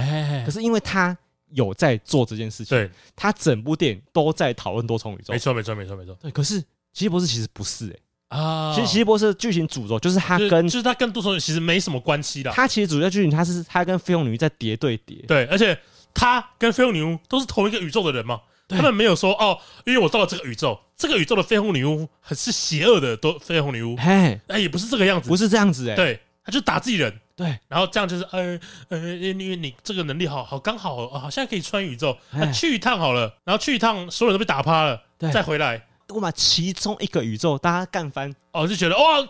[0.45, 1.17] 可是因为他
[1.51, 5.33] 有在做这件事情，对，他整部电影都在讨论多重宇宙。
[5.33, 6.19] 没错，没错，没错，没错。
[6.21, 6.61] 对，可是
[6.93, 7.97] 奇异博士其实不是哎
[8.35, 8.73] 啊！
[8.75, 12.51] 其实奇异博士的剧情主轴就是他跟就是他跟多重宇宙其实没什么关系的。
[12.51, 15.19] 他其实主要剧情他是他跟绯红女巫在叠对叠。
[15.29, 15.79] 对，而且
[16.13, 18.41] 他跟绯红女巫都是同一个宇宙的人嘛。
[18.67, 39.21] 他们没有说哦，因为我到了这个宇宙，这个宇宙的绯红女巫很是邪恶的，都绯红女巫，哎，也不是这个样子，不是这样子，哎，对，他就打自己人，对，然后这样就是，呃呃，因为你这个能力好好刚好，好像可以穿宇宙，那去一趟好了，然后去一趟，所有人都被打趴了，再回来，我把其中一个宇宙大家干翻，哦，就觉得哇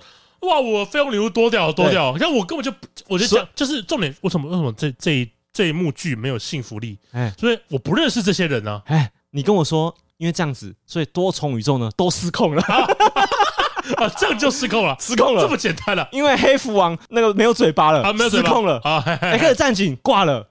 [0.41, 2.73] 哇，我费用礼物多掉多屌，像我根本就，
[3.09, 6.99] 我就讲，就是重点，为什么为什么这这一这一幕剧没有幸福力？
[7.13, 9.11] 哎，所以我不认识这些人呢，哎。
[9.37, 12.63] 你跟我说，因为这样子，所以多重宇宙呢都失控了。
[13.99, 16.09] 啊，这样就失控了，失控了，这么简单了。
[16.13, 18.79] 因为黑蝠王那个没有嘴巴了，啊，没有失控了。
[18.85, 20.47] 啊，X 战警挂了，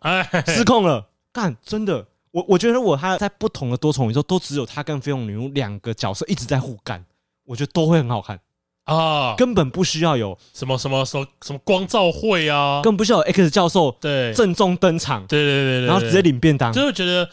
[0.47, 1.07] 失控了。
[1.31, 7.05] 干，真的，我我觉得如果他在不同的多重宇宙都只有他跟绯红女巫两个角色一直在互干，
[7.45, 8.39] 我觉得都会很好看
[8.83, 17.29] 啊，根本不需要有什么什么什么什么光照会啊，根本不需要有 X 教授对郑重登场，对对对对，然后直接领便当，就是觉得。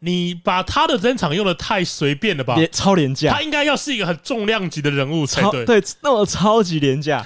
[0.00, 2.58] 你把他的登场用的太随便了吧？
[2.70, 5.64] 超廉价，他应该要是一个很重量级的人物才对。
[5.64, 7.24] 对，那么超级廉价。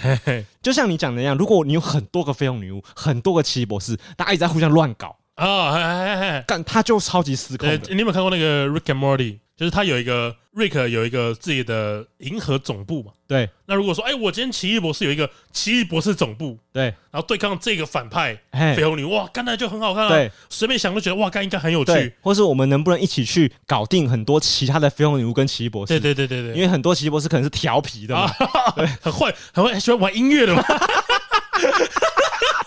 [0.63, 7.69] 就像你讲的一样，如果你有很多个绯红女巫，很多个奇异博士，大家一直在互相乱搞啊，干他就超级失控。
[7.91, 9.17] 你有没有看过那个《Rick and Morty》？
[9.57, 13.11] 就是他有一个 Rick 有一个自己的银河总部嘛。
[13.27, 13.49] 对。
[13.67, 20.11] 那如果说，哎，我今天奇异博士有一个奇异博士总部，对，然后对抗这个反派绯红女，哇，刚才就很好看啊。
[20.11, 22.15] 对，随便想都觉得哇，刚应该很有趣。
[22.21, 25.99] 或是我们能不能一起去搞定很多其他的绯红女巫跟奇异博士？
[25.99, 26.57] 对对对对对。
[26.57, 28.31] 因为很多奇异博士可能是调皮的嘛，
[28.77, 30.63] 对，很坏，很会喜欢玩音乐的嘛。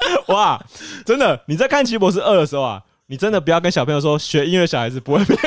[0.28, 0.64] 哇，
[1.06, 1.42] 真的！
[1.48, 5.38] 你在看《奇异博士二》的时候啊，你真的不要跟小朋友说学音乐小孩子不会变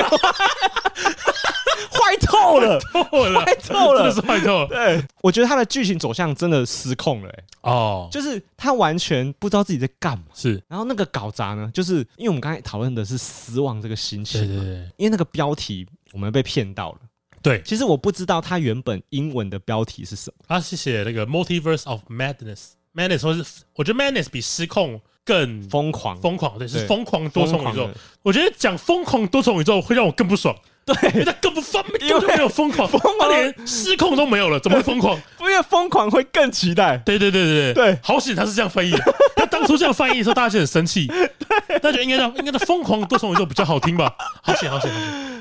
[1.90, 4.66] 坏 透了，透了，坏透了，真的是坏透了。
[4.68, 10.24] 对，我觉得他的剧情走向真的失控了、欸，哦，就是他完全不知道自己在干嘛。
[10.34, 16.98] 是，然后那个搞砸呢，就是因为我们刚才讨论的是失望这个心情，对对对，因为那个标题我们被骗到了。
[17.42, 20.44] 对，其实我不知道他原本英文的标题是什么。
[20.46, 22.72] 他是写那个 Multiverse of Madness。
[22.94, 27.90] Madness 说是，我觉得 Madness 比失控更疯狂，疯狂对，是疯狂多重宇宙。
[28.22, 30.54] 我觉得讲疯狂多重宇宙会让我更不爽，
[30.84, 35.20] 对，因为它更不方便，根本没有疯狂，疯狂连失控都没有了，怎么会疯狂？
[35.40, 36.96] 因为疯狂会更期待。
[36.98, 38.98] 对对对对对对，好险他是这样翻译的。
[39.36, 44.14] 他当初这样翻译的时候，大家就很生气，大家觉得应该叫应该叫疯狂多重宇宙比较好听吧？
[44.42, 44.90] 好险好险，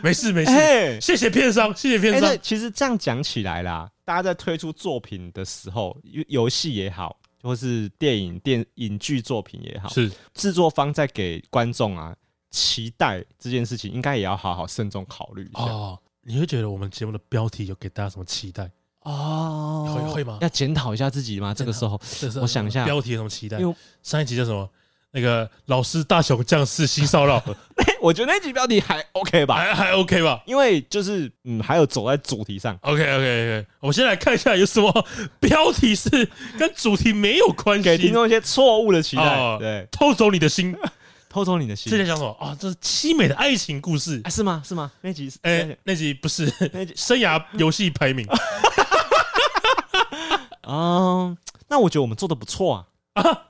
[0.02, 2.36] 没事没事，谢谢片商，谢谢片商。
[2.42, 7.18] 其实这样讲起来啦，大家在推出作品的时候，游游戏也好。
[7.44, 12.16] 或是电影、电影剧作品也好，是制作方在给观众啊
[12.50, 15.66] 期待这件事情，应该也要好好慎重考虑一下。
[15.66, 18.72] 哦，你会觉得我们节目的标题有给大家什么期待？
[19.02, 20.38] 哦，会会吗？
[20.42, 21.54] 要检讨一下自己吗？
[21.54, 22.00] 这个时候，
[22.42, 23.60] 我想一下，标题有什么期待？
[23.60, 24.70] 因为上一集叫什么？
[25.16, 27.42] 那个老师大雄将士新骚扰，
[28.02, 32.76] 我觉得那集标题还 OK 吧，还还 OK 吧，因为就是嗯，还有走在主题上。
[32.82, 34.92] OK OK OK，我们先来看一下有什么
[35.40, 36.10] 标题是
[36.58, 39.58] 跟主题没有关系，给听众一些错误的期待。
[39.60, 40.76] 对，偷走你的心，
[41.30, 41.92] 偷走你的心。
[41.92, 42.58] 这在讲什么啊？
[42.60, 44.64] 这是凄美的爱情故事，是吗？
[44.66, 44.92] 是吗？
[45.02, 48.28] 那集哎，那集不是那集生涯游戏排名。
[50.66, 53.42] 嗯，那我觉得我们做的不错啊啊。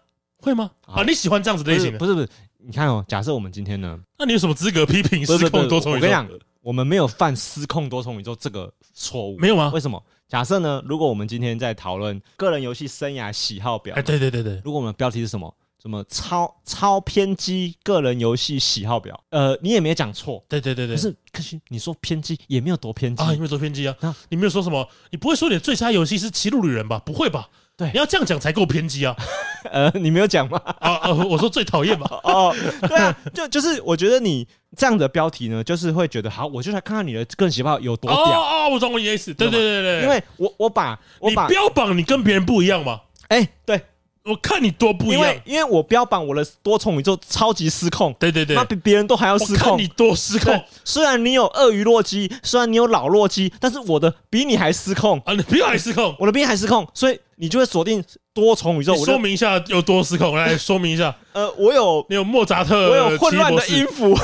[0.43, 0.69] 会吗？
[0.85, 1.97] 啊，你喜欢这样子类型的？
[1.97, 2.27] 不是不是，
[2.57, 5.95] 你看哦，假设我们今天呢，那你有什么资格批评失控多重宇宙？
[5.95, 6.27] 我跟你讲，
[6.61, 9.71] 我们没有犯失控多重宇宙这个错误，没有吗？
[9.73, 10.03] 为什么？
[10.27, 15.55] 假设呢，如果我们今天在讨论个人游戏生涯喜好表，哎，对对对对，如果我们的标题是什么？
[15.81, 19.21] 什么超超偏激个人游戏喜好表？
[19.31, 23.93] 呃，你也没讲错，对对对对，可是可是你说偏激也没有多偏激啊，也没有多偏激啊，
[24.29, 24.87] 你没有说什么？
[25.11, 26.99] 你不会说你的最佳游戏是《骑路旅人》吧？
[27.05, 27.49] 不会吧？
[27.75, 29.15] 对，你要这样讲才够偏激啊！
[29.71, 30.61] 呃，你没有讲吗？
[30.79, 31.09] 啊啊！
[31.11, 32.07] 我说最讨厌嘛。
[32.23, 38.21] 哦，对啊，就就是我觉得你这样的标题呢，就是会觉得好，我就来看看你的个人喜好有多屌。
[38.21, 39.33] 哦哦，我装我意思。
[39.33, 43.01] 对对对对，因为我我把我把你标榜你跟别人不一样嘛。
[43.29, 43.81] 哎，对。
[44.25, 49.77] 我看你多不一样，因为因为我标榜我的多重宇宙超级失控，对对对，那比别人都还要失控。
[49.77, 55.33] 你多失控，虽然你有鳄鱼洛基，虽然你有老洛基，但是我的比你还失控啊！
[55.33, 58.01] 你比我还失控，我的比你还失控，所以你就会锁定
[58.33, 58.95] 多重宇宙。
[59.03, 61.13] 说明一下有多失控， 来说明一下。
[61.33, 64.17] 呃，我有你有莫扎特，我有混乱的音符。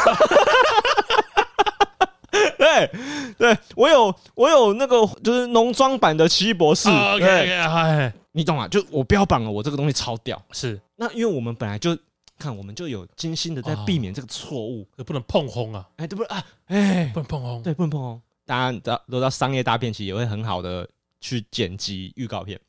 [2.58, 2.90] 对
[3.38, 6.88] 对，我有我有那个就是浓妆版的奇异博士。
[6.88, 8.14] OK OK，嗨。
[8.32, 8.68] 你懂吗？
[8.68, 10.42] 就我标榜了，我这个东西超屌。
[10.52, 11.98] 是，那因为我们本来就
[12.38, 15.88] 看，我们就有精心的在避免这个错误，也不能碰轰啊！
[15.98, 16.46] 哎，对不对啊？
[16.68, 18.22] 哎，不能碰轰，对，不能碰轰。
[18.46, 20.88] 大家知道，都知道商业大片其实也会很好的
[21.20, 22.60] 去剪辑预告片。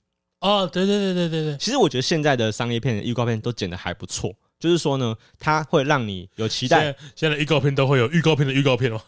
[0.40, 1.56] 哦，对对对对对对。
[1.58, 6.84] 其实我觉得现在的商业片的预告片都剪得还不错，就是说呢，它会让你有期待。
[7.14, 9.00] 现在的预告片都会有预告片的预告片哦。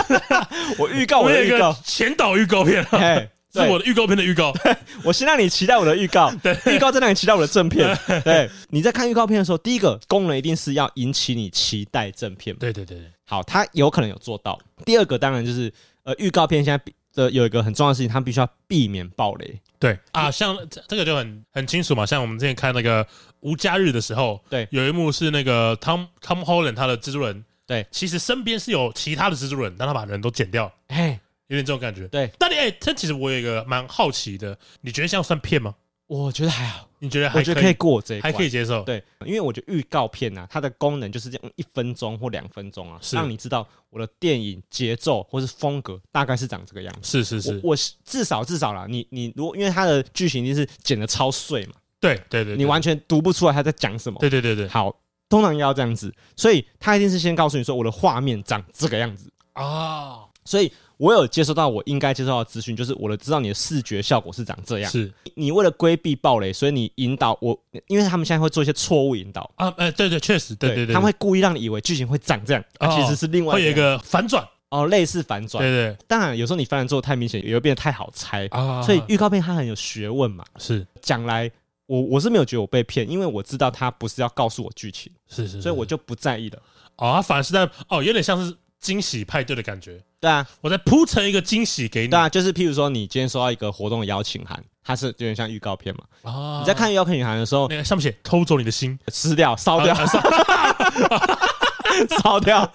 [0.78, 2.84] 我预告我的预告， 前导预告片。
[2.90, 3.30] 哎。
[3.64, 4.52] 是我的预告片的预告，
[5.04, 7.96] 我先让你期待我的预告， 对，预告再让你期待我的正片。
[8.24, 12.54] 对，你在看预告片的时候，第一个功能一定是要引起你期待正片。
[12.56, 14.58] 对对对，好，他有可能有做到。
[14.84, 15.72] 第二个当然就是，
[16.04, 19.60] 呃，预告片现在的有一个很重要的事情，他必须要避免暴雷。
[19.78, 20.56] 对啊，像
[20.88, 23.06] 这个就很很清楚嘛，像我们之前看那个
[23.40, 30.72] 无家日的时候，对，有一幕是那个 Tom Tom Holland 他的蜘蛛人，对，其实身边是有其他的蜘蛛人，但他把人都剪掉。
[30.88, 31.18] 哎。
[31.48, 32.30] 有点这种感觉，对。
[32.38, 35.74] 但你哎，这其实我有一个蛮好奇的，你觉得这样算骗吗？
[36.06, 38.82] 我觉得还好，你觉得还我觉得可以过这一关，还可以接受。
[38.82, 47.22] 对，因为我觉得预告片啊，它的功能就是这样一分钟或两分钟啊，让你知道我的电影节奏或是风格大概是长这个样子。
[47.22, 54.18] 是是是，我至少至少啦，你你如果因为它的剧情就是剪得超碎嘛，对对对，你完全读不出来他在讲什么。
[54.18, 54.90] 对对对对，好，
[55.28, 60.72] 通常要这样子，所以他一定是先告诉你说我的画面长这个样子啊，所以。
[60.98, 64.90] 我有接收到我应该接收到的资讯，就是我的知道你的视觉效果是长这样。
[64.90, 75.62] 是，你为了规避暴雷，所以你引导我，因为他们现在会做一些错误引导啊，哎，对对，确实，对对对，他们会故意让你以为剧情会长这样，其实是另外会有一个反转，哦，类似反转。
[75.62, 75.96] 对对。
[76.06, 78.82] 当然，有时候你反转做的太明显，也会变得太好猜啊。
[78.82, 80.44] 所以预告片它很有学问嘛。
[80.58, 80.84] 是。
[81.00, 81.48] 讲来，
[81.86, 86.58] 我我是没有觉得我被骗，因为我知道他不是要告诉我剧情，是是，是，所以我就不在意了。
[86.96, 90.00] 哦，他反而是在哦，有点像是惊喜派对的感觉。
[90.20, 92.08] 对啊，我在铺成一个惊喜给你。
[92.08, 96.04] 对啊，就是譬如说，你今天收到一个活动的邀请函，它是有点像预告片嘛。
[96.22, 99.94] 啊，你在看预告片函的时候，那个上面写“偷走你的心，撕掉，烧掉，
[102.22, 102.70] 烧掉，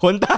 [0.00, 0.36] 混蛋”，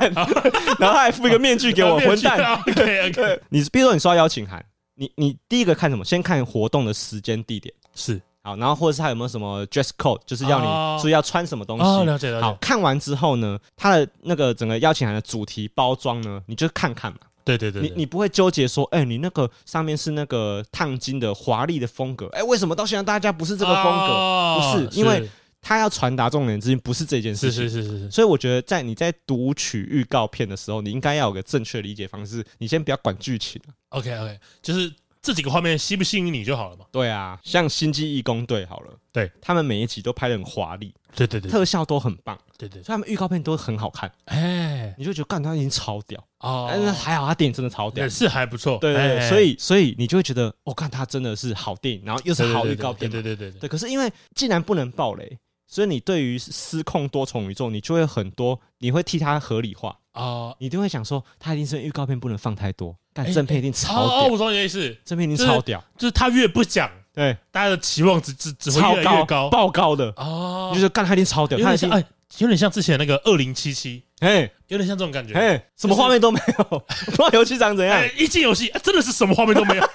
[0.78, 2.54] 然后他还附一个面具给我，混蛋。
[2.60, 4.64] OK OK，你比如说你收到邀请函，
[4.94, 6.04] 你你第一个看什么？
[6.04, 8.20] 先看活动的时间地点是。
[8.46, 11.84] 好，然后或者是他有没有什么 dress code，就是要你注意要穿什么东西。
[11.84, 12.46] 哦，了解了解。
[12.46, 17.18] 好，看完之后呢，他的那个整个邀请函的主题包装呢，你就看看嘛。
[17.44, 24.12] 对对对，对，你你不会纠结说，哎、欸，你那个上面是那个烫金的华丽的风格，哎、欸，为什么到现在大家不是这个风格？
[24.14, 25.28] 哦、不是，因为
[25.60, 27.64] 他要传达重点之间不是这件事情。
[27.64, 28.10] 是是是是是。
[28.12, 32.44] 所以我觉得，在你在读取预告片的时候，你应该要有个正确的理解方式。
[32.58, 33.60] 你先不要管剧情。
[33.88, 34.92] OK OK，就是。
[35.26, 36.84] 这几个画面吸不吸引你就好了嘛？
[36.92, 39.28] 对啊，像《星际义工队》好了，对。
[39.42, 44.08] 他们每一集都拍的很华丽，对对对，特效都很棒，对对，所以他们预告片都很好看。
[44.26, 46.24] 哎，你就觉得干他已经超屌。
[46.38, 48.78] 哦，但是还好他电影真的超屌，是还不错。
[48.78, 53.50] 对对，所以所以你就会觉得，我看他真的是好电影，然后又是好预告片，对对对。
[53.50, 53.68] 对。
[53.68, 55.36] 可是因为既然不能爆雷，
[55.76, 59.94] 所以你对于失控多重宇宙，你就会很多，你会替他合理化。
[60.12, 62.96] 啊，你就会想说，他一定是预告片不能放太多。
[63.12, 70.10] 但正片一定超屌，哦，我懂你的意思，正片一定超屌，就是他越不讲，对，大家的期望值只只会越来越高，爆高的。
[70.16, 72.02] 哦，就是干他一定超屌，他已经哎，
[72.38, 79.88] 有点像之前那个二零七七，哎，有点像这种感觉，哎，什么画面都没有，不知道游戏长怎样，一进游戏真的是什么画面都没有，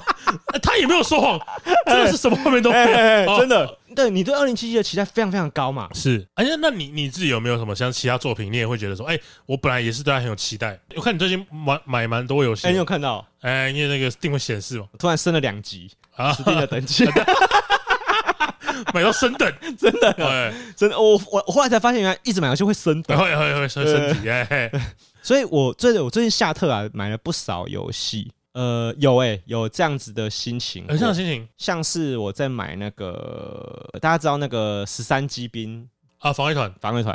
[0.62, 1.40] 他也没有说谎，
[1.86, 2.78] 真的是什么画面都没
[3.26, 3.78] 有，真的。
[3.94, 5.88] 对，你对二零七七的期待非常非常高嘛？
[5.94, 10.78] 是，哎呀那你你自己有没有什么像其他作品，你也会觉得说，哎，我本来也是对他很有期待。
[10.94, 13.26] 我看你最近买买蛮多游戏，哎，你有看到？
[13.40, 17.06] 哎，因为那个定位显示嘛，突然升了两级啊，指定的等级，
[18.94, 24.70] 买到升等， 真的，哎，真的，我我我后来才发现，原来一直买游戏会升等，会会会升升级，哎，
[25.22, 28.30] 所以我最我最近下特啊买了不少游戏。
[28.52, 35.86] 呃，有哎、欸，有这样子的心情，有这样的心情，像是我在买那个，大家知道那个十三机兵
[36.20, 37.14] 啊，防卫团，防卫团，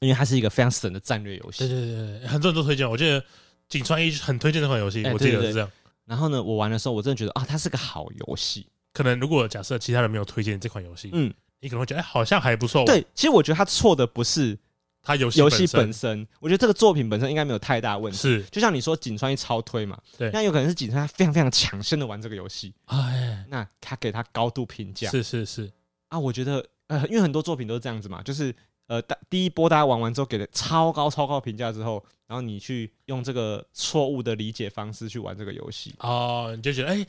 [0.00, 2.96] 因为它是一个非常神的战略游戏，对对对，很多人都推荐，我。
[2.96, 3.22] 记得
[3.68, 5.70] 井川一很推荐这款游戏，欸、我记得是这样。
[6.04, 8.66] 然后呢，我玩的时候，我真的觉得啊，它是个好游戏。
[8.92, 12.84] 可能如果假设其他人没有推荐这款游戏，嗯，你可能会觉得哎、欸，好像还不错。
[12.84, 14.58] 对，其实我觉得他错的不是。
[15.00, 18.18] 他游游戏本身，我觉得这个作品本身应该没有太大问题。
[18.18, 25.70] 是，就像你说井川一超推嘛，对，那有可能是井川他非常非常抢先的玩这个游戏，哎，那他给他高度评价，是是是。
[26.08, 28.54] 啊，我觉得呃，因为很多作品都是这样子嘛，就是
[28.88, 37.06] 呃，大第一波大家玩完之后给的超高超高评价之后，然后你去用这个错误的理解方式去玩这个游戏，哦，你就觉得哎，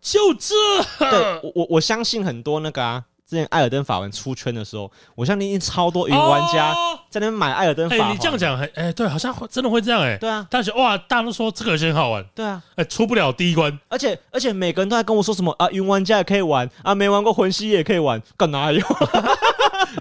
[0.00, 0.54] 就这，
[0.98, 3.04] 对 我我我相信很多那个啊。
[3.26, 6.74] 之前《艾尔登法文》出圈的时候，我相信超多云玩家
[7.08, 8.08] 在那边买《艾尔登法环》。
[8.12, 10.44] 你这样讲，哎哎，对，好像真的会这样，哎，对啊。
[10.50, 18.80] 但是哇，大家都说这个游戏很好玩，对啊，哎，出不了第一关，而且而且每个人都在跟我说什么啊，云玩家也可以玩啊，没玩过魂系也可以玩，干哪有？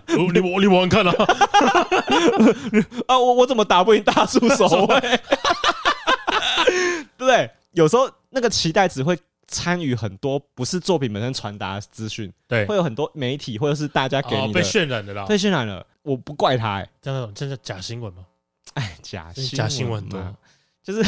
[0.07, 1.11] 你我你玩看了
[3.07, 4.99] 啊，我我怎么打不赢大树守卫？
[7.17, 7.49] 对不对？
[7.71, 9.17] 有时候那个期待值会。
[9.51, 18.23] 参与很多不是作品本身传达资讯，对，会有很多媒体或者是大家给你的、哦、被渲染的啦，被渲染了，我不怪他、欸，哎，这种真的假新闻吗？
[18.75, 20.35] 哎，假新假新闻很多，
[20.83, 21.01] 就是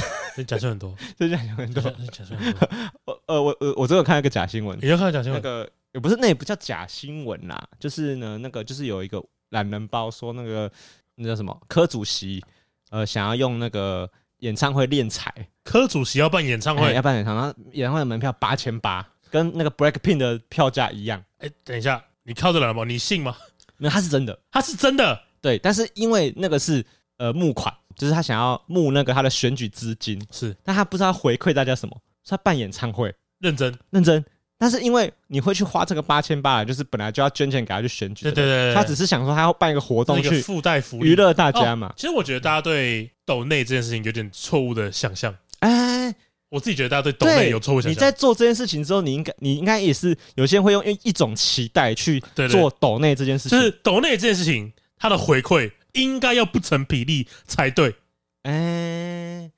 [0.43, 2.69] 假新闻很多，真假新闻多，假新闻多。
[3.05, 5.39] 我呃我我我只有看一个假新闻，你要看假新闻？
[5.39, 10.71] 那个也不是，那也不叫假新闻啦，就是呢，那个就是有一个懒人包说那个
[11.15, 12.43] 那叫什么柯主席，
[12.89, 14.09] 呃，想要用那个。
[14.41, 15.31] 演唱会敛财，
[15.63, 21.23] 柯主席要办演唱会，欸、要办演唱会，演唱会的门票八千八，跟那个 Blackpink 的票价一样。
[21.37, 22.83] 哎、欸，等一下，你靠得了吗？
[22.83, 23.37] 你信吗？
[23.77, 25.21] 没有，他是真的，他是真的。
[25.41, 26.83] 对，但是因为那个是
[27.17, 34.25] 呃募款，就是他想要募那个他的选举资金，是，但他不知道回馈大家什么，是他办演唱会，认真认真。
[34.61, 41.93] 但是因为你会去花这个八千八，就是本来就要捐钱给他去选举，对对对，他只是想说他要办一个活动去附带福利娱乐大家嘛、哦。
[41.97, 45.35] 其实我觉得大家对抖内这件事情有点错误的想象。
[45.61, 46.13] 哎，
[46.49, 47.91] 我自己觉得大家对抖内有错误想象。
[47.91, 53.57] 你在做这件事情之后，你应该你应该也是有些人会用一种期待去做抖内这件事情。
[53.57, 57.95] 就是抖内这件事情，它的回馈应该要不成比例才对。
[58.43, 59.49] 哎。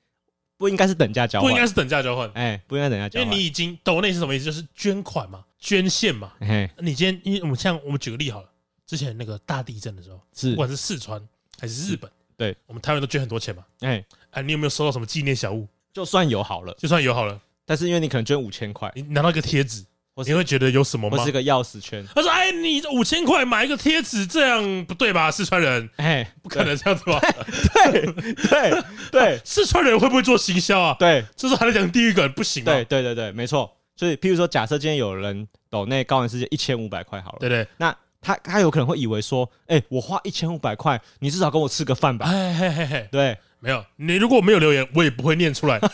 [0.64, 4.46] 不应该是等价交换，不应该是等价交换，哎，不应该等价交换，因为你已经抖内是什么意思？
[4.46, 6.32] 就是捐款嘛，捐献嘛。
[6.40, 8.48] 哎，你今天，因为我们像我们举个例好了，
[8.86, 11.20] 之前那个大地震的时候，是不管是四川
[11.60, 13.62] 还是日本，对，我们台湾都捐很多钱嘛。
[13.80, 15.68] 哎哎，你有没有收到什么纪念小物？
[15.92, 19.84] 就算有好了，就算有好了，但是因为你可能捐五千块，你拿到一个贴纸。
[20.22, 21.16] 你会觉得有什么吗？
[21.18, 22.06] 我是个钥匙圈。
[22.14, 25.30] 他说：“哎，你五千块买一个贴纸，这样不对吧？
[25.30, 27.20] 四川人，哎，不可能这样子吧？
[27.20, 28.02] 对
[28.34, 30.96] 对对， 四川人会不会做行销啊？
[31.00, 32.62] 对，这是还在讲地狱梗，不行。
[32.62, 33.76] 对对对对，没错。
[33.96, 42.26] 所以，譬如说，假设今天有人抖内高玩世界一千五百块好了，对对，那他他有可能会以为说，哎，我花一千五百块，你至少跟我吃个饭吧？
[42.28, 45.80] 哎嘿嘿嘿，对，没有，你如果没有留言，我也不会念出来。”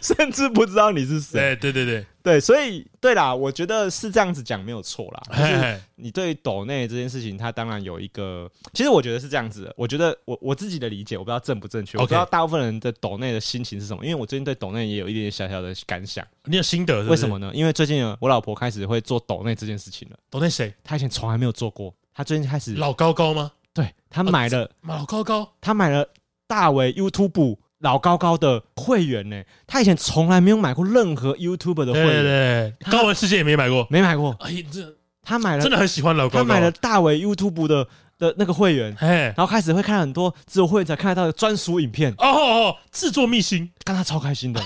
[0.00, 1.56] 甚至不知道你是谁。
[1.56, 5.22] 对对对对，所以对啦，我觉得是这样子讲没有错啦。
[5.38, 9.74] 就是你对抖内这件事情，它当然有一个，其实我觉得是这样子的。
[9.76, 11.96] 我觉得我我自己的理解，我不知道正不正确。
[11.98, 16.26] 我不知道大部分人的抖内的心情是什么，因为我最近对抖内也有一点点小小的感想。
[16.44, 17.04] 你有心得？
[17.04, 17.50] 为什么呢？
[17.54, 20.16] 因为最近我老婆开始会做抖内这件事情了。
[20.28, 20.74] 抖内谁？
[20.82, 22.74] 她以前从来没有做过，她最近开始。
[22.74, 23.52] 老高高吗？
[23.72, 26.08] 对，她买了老高高，她买了
[26.48, 27.58] 大为 YouTube。
[27.80, 29.42] 老高高的会员呢？
[29.66, 34.34] 他以前从来没有买过任何 YouTube 的会员，对对，高玩世界也没买过，没买过。
[34.40, 36.44] 哎，这他买了，真的很喜欢老高高。
[36.44, 37.86] 他买了大为 YouTube 的
[38.18, 42.14] 的那个会员，然后开始会看很多只有会员才看得到的专属影片。
[42.18, 44.62] 哦哦，制作秘辛，看他超开心的，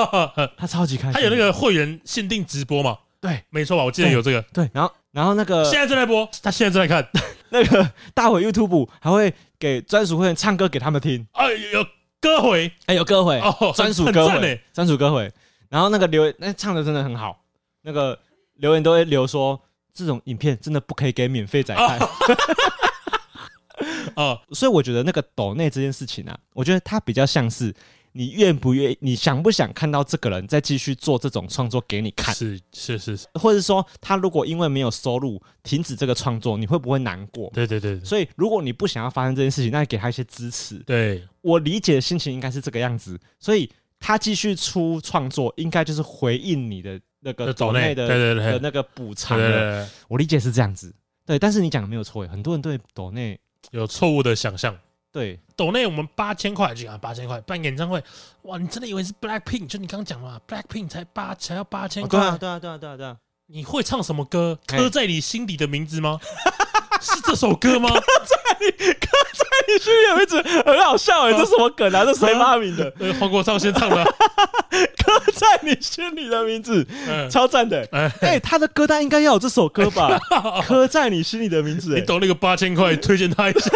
[0.58, 1.12] 他超级开心。
[1.12, 2.98] 他有那个会员限定直播嘛？
[3.20, 3.84] 对，没错吧？
[3.84, 4.42] 我记得有这个。
[4.52, 7.08] 对，然后然后那个现在正在播，他现在正在看
[7.50, 11.26] 那个大为 YouTube 还会给专属会员唱歌给他们听。
[11.32, 11.86] 哎呦。
[12.20, 15.32] 歌回，哎，有歌回哦，专属歌回，专属歌回。
[15.68, 17.42] 然后那个留言，那唱的真的很好。
[17.82, 18.18] 那个
[18.54, 19.60] 留言都会留说，
[19.94, 21.98] 这种影片真的不可以给免费仔看。
[24.14, 27.74] 哦， 所以我觉得那个抖内这件事情啊，我觉得它比较像是。
[28.12, 28.98] 你愿不愿意？
[29.00, 32.34] 你想不想看到这个人再继续做这种创作给你看？
[32.34, 37.50] 是是是是，或者说他如果因为没有收入停止这个创作，你会不会难过？
[37.54, 37.98] 对对对。
[38.04, 40.76] 所以如果你不想要发生这件事情，那你给他一些支持。
[40.80, 43.18] 对，我理解的心情应该是这个样子。
[43.38, 49.38] 所以他继续出创作，应该就是回应你的那个抖内的的那个补偿。
[50.08, 50.92] 我理解是这样子。
[51.24, 53.38] 对，但是你讲的没有错，很多人对抖内
[53.70, 54.76] 有错误的想象。
[55.12, 58.02] 对，抖内我们八千块就啊，八千块办演唱会，
[58.42, 58.56] 哇！
[58.58, 59.66] 你真的以为是 Black Pink？
[59.66, 62.10] 就你刚刚讲了，Black Pink 才八才要八千块？
[62.10, 63.16] 对啊，对啊，对啊，对啊，对啊！
[63.46, 64.56] 你会唱什么歌？
[64.66, 66.20] 刻在你心底的名字吗？
[67.02, 67.88] 是这首歌吗？
[67.98, 71.32] 刻在你，刻在你心里的名字，很好笑哎！
[71.32, 72.04] 这什么梗啊？
[72.04, 72.92] 这谁发明的？
[73.18, 74.04] 黄国昌先唱的。
[74.04, 76.86] 刻在你心里的名字，
[77.28, 77.84] 超赞的！
[78.20, 80.16] 哎，他的歌单应该要有这首歌吧？
[80.64, 83.70] 刻在你心里的名字，你懂那个八千块，推荐他一下。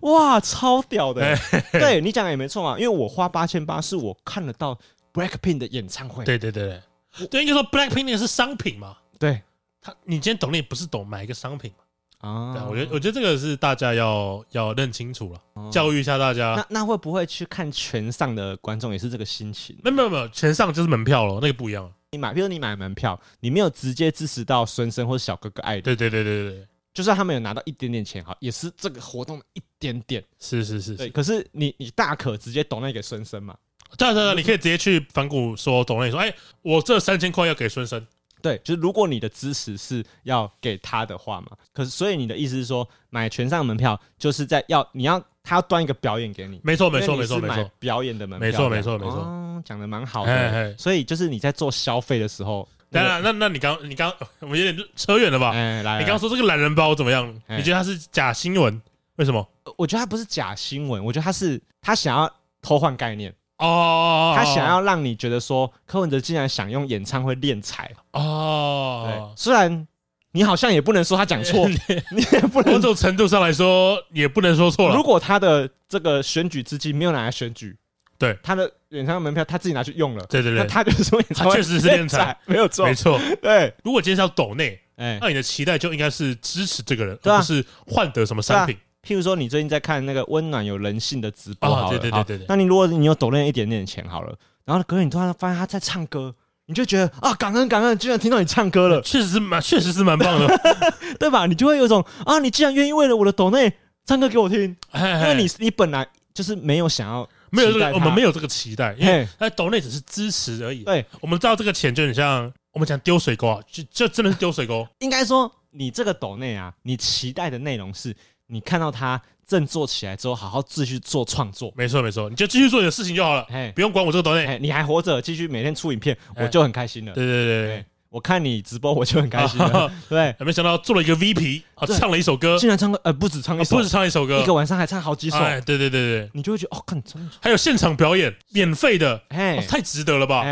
[0.00, 1.36] 哇，超屌的！
[1.72, 4.78] 对你讲的也没错嘛，因为我花八千八是我看得到
[5.12, 6.24] Blackpink 的演唱会。
[6.24, 6.80] 对对对
[7.18, 8.96] 对，对，应该说 Blackpink 那个是商品嘛？
[9.18, 9.42] 对，
[9.80, 11.84] 他你今天懂你不是懂买一个商品嘛？
[12.28, 16.54] 啊，我觉得我觉得这个是大家要要认清楚了，教育一下大家。
[16.54, 19.74] 那那会不会去看全上的观众也是这个心情？
[19.82, 21.90] 没有没有没有，全上就是门票了，那个不一样。
[22.12, 25.82] 你买，比如你买门票，你没有直接支持到孙生或者小哥哥爱的。
[25.82, 26.66] 对对对对对。
[26.92, 30.22] 就算他们有拿到一点点钱，哈，也是这个活动的一点点。
[30.38, 31.08] 是是是，对。
[31.10, 33.56] 可是你你大可直接抖那给孙生嘛？
[33.98, 38.06] 对对对，你可以直接去反骨说抖内说，哎，我这三千块要给孙生。
[38.40, 46.60] 对，就是如果你的支持是要给他的话嘛，可是所以你的意思是说，买全上门票就是在要你要他要端一个表演给你。
[46.62, 48.46] 没错没错没错没错，表演的门票。
[48.46, 50.76] 没错没错没错，讲的蛮好的。
[50.78, 52.66] 所以就是你在做消费的时候。
[52.92, 55.50] 当然，那那你刚你刚我们有点扯远了吧？
[55.50, 57.28] 哎，来，你刚刚说这个懒人包怎么样？
[57.48, 58.80] 你觉得它是假新闻？
[59.16, 59.46] 为什么？
[59.80, 69.06] 我觉得他不是假新闻，我觉得他是他想要偷换概念哦，他想要让你觉得说柯文哲竟然想用演唱会敛财哦。
[69.06, 69.86] 对，虽然
[70.32, 71.66] 你好像也不能说他讲错，
[72.12, 74.94] 你也不能，某种程度上来说也不能说错了。
[74.94, 77.74] 如果他的这个选举资金没有拿来选举。
[78.18, 80.22] 对他的演唱会门票，他自己拿去用了。
[80.26, 83.18] 对对对，他就是说，他确实是敛财，没有错，没错。
[83.40, 88.76] 对，如果今天是要抖内，哎，那你的期待就应该是支持这个人，而不是换得什么商品。
[89.06, 92.46] 譬如说，你最近在看那个温暖有人性的直播，好了，对对对对。
[92.48, 94.34] 那你如果你有抖内一点点钱好了，
[94.64, 96.34] 然后隔天你突然发现他在唱歌，
[96.66, 100.60] 你就觉得啊，感恩感恩，居然听到你唱歌了， 确实是蛮，确实是蛮棒的，
[101.18, 101.46] 对吧？
[101.46, 103.72] 你就会有一种啊，你既然愿意为了我的抖内
[104.04, 107.28] 唱歌给我听，因为你你本来就是没有想要。
[107.52, 110.84] 没有这个，我们没有这个期待，因为那抖内只是支持而已。
[110.84, 114.86] 对，我们知道这个钱就很像我们讲丢水沟啊，就就真的是丢水沟。
[115.00, 118.14] 应该说，你这个抖内啊，你期待的内容是
[118.50, 121.72] 你看到他振作起来之后，好好继续做创作。
[121.76, 127.12] 没错没错，你就继续做你的事情就好了，不用管我这个抖内，你还活着，继续每天出影片，我就很开心了。
[127.12, 131.62] 对对对对，我看你直播我就很开心了，对，没想到做了一个 VP，
[131.98, 140.42] 唱了一首歌，竟然唱歌呃不止唱一首，不止唱一首歌，一个晚上还唱好几首，哎对对对对，你就会觉得哦，看真还有现场表演，免费的，哎，太值得了吧。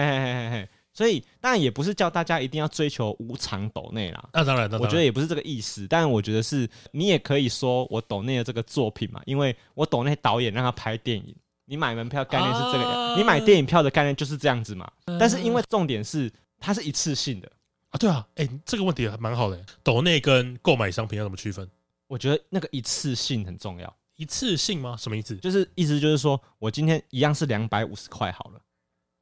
[0.99, 5.87] 所以当然也不是叫大家一定要追求无偿抖内啦，那当然，我觉得也不是这个意思。
[5.87, 11.33] 但我觉得是你也可以说我抖内的这个作品嘛，因为我抖内导演让他拍电影，
[11.67, 14.91] 你买门票概念是这个样，你买电影票的概念就是这样子嘛。
[15.21, 16.29] 但是因为重点是
[16.59, 17.49] 它是一次性的
[17.91, 19.65] 啊，对啊，哎，这个问题还蛮好的。
[19.85, 21.71] 抖内跟购买商品要怎么区分？
[22.09, 23.97] 我觉得那个一次性很重要。
[24.17, 24.97] 一次性吗？
[24.99, 25.37] 什么意思？
[25.37, 28.61] 就是意思就是说我今天一样是两百五十块好了。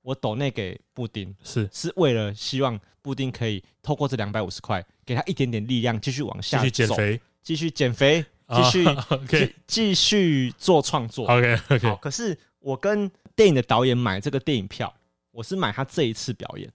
[0.06, 8.84] 我抖内给布丁是是为了希望布丁可以透过这两百五十块，给他一点点力量，继续往下继续减肥，继续减肥，继续
[9.66, 11.26] 继续做创作。
[11.26, 11.88] OK OK。
[11.88, 14.94] 好，可是我跟电影的导演买这个电影票，
[15.32, 16.70] 我是买他这一次表演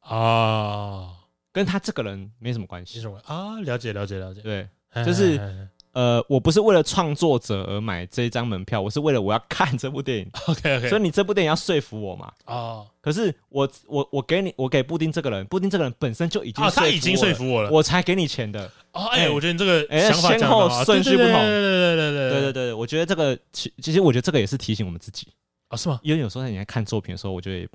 [0.00, 1.14] 啊，
[1.52, 3.00] 跟他这个人没什么关系。
[3.00, 3.60] 什么啊？
[3.60, 4.40] 了解了解了解。
[4.40, 4.68] 对，
[5.06, 5.68] 就是。
[5.92, 10.30] 呃，我不是为了创作者而买这一张门票，我是为了我要看这部电影。
[10.48, 12.32] OK OK，所以你这部电影要说服我嘛？
[12.46, 18.64] 哦，可是我我我给你，我给布丁这个人，布丁这个人本身就已经他已经说服我了，我才给你钱的。
[18.92, 25.28] 哦，哎，我觉得你这个先后顺序不同，对对对对对对对我觉得这个其其实我觉得这个也是提醒我们自己
[25.68, 26.00] 啊，是吗？
[26.02, 27.68] 因为有时候你在看作品的时候，我觉得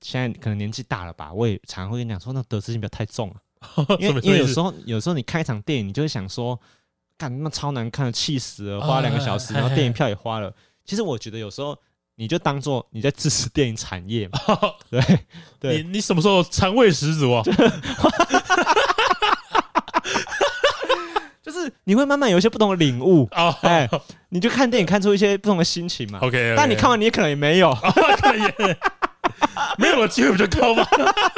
[0.00, 6.56] 现在可能年纪大了吧，我也常常会跟你讲说，那得失心不要太重啊，因为因为有时候有时候你看一场电影，你就会想说。
[7.18, 8.80] 干那么超难看的，气死了！
[8.80, 10.50] 花了两个小时，然后电影票也花了。
[10.84, 11.76] 其实我觉得有时候
[12.14, 14.38] 你就当做你在支持电影产业嘛。
[14.88, 15.02] 对
[15.58, 17.42] 对，你你什么时候肠胃十足啊？
[21.42, 23.54] 就是你会慢慢有一些不同的领悟哦。
[23.62, 23.88] 哎，
[24.28, 26.18] 你就看电影看出一些不同的心情嘛。
[26.22, 27.74] OK，但你看完你也可能也没有。
[29.78, 30.86] 没有了机会不就高吗？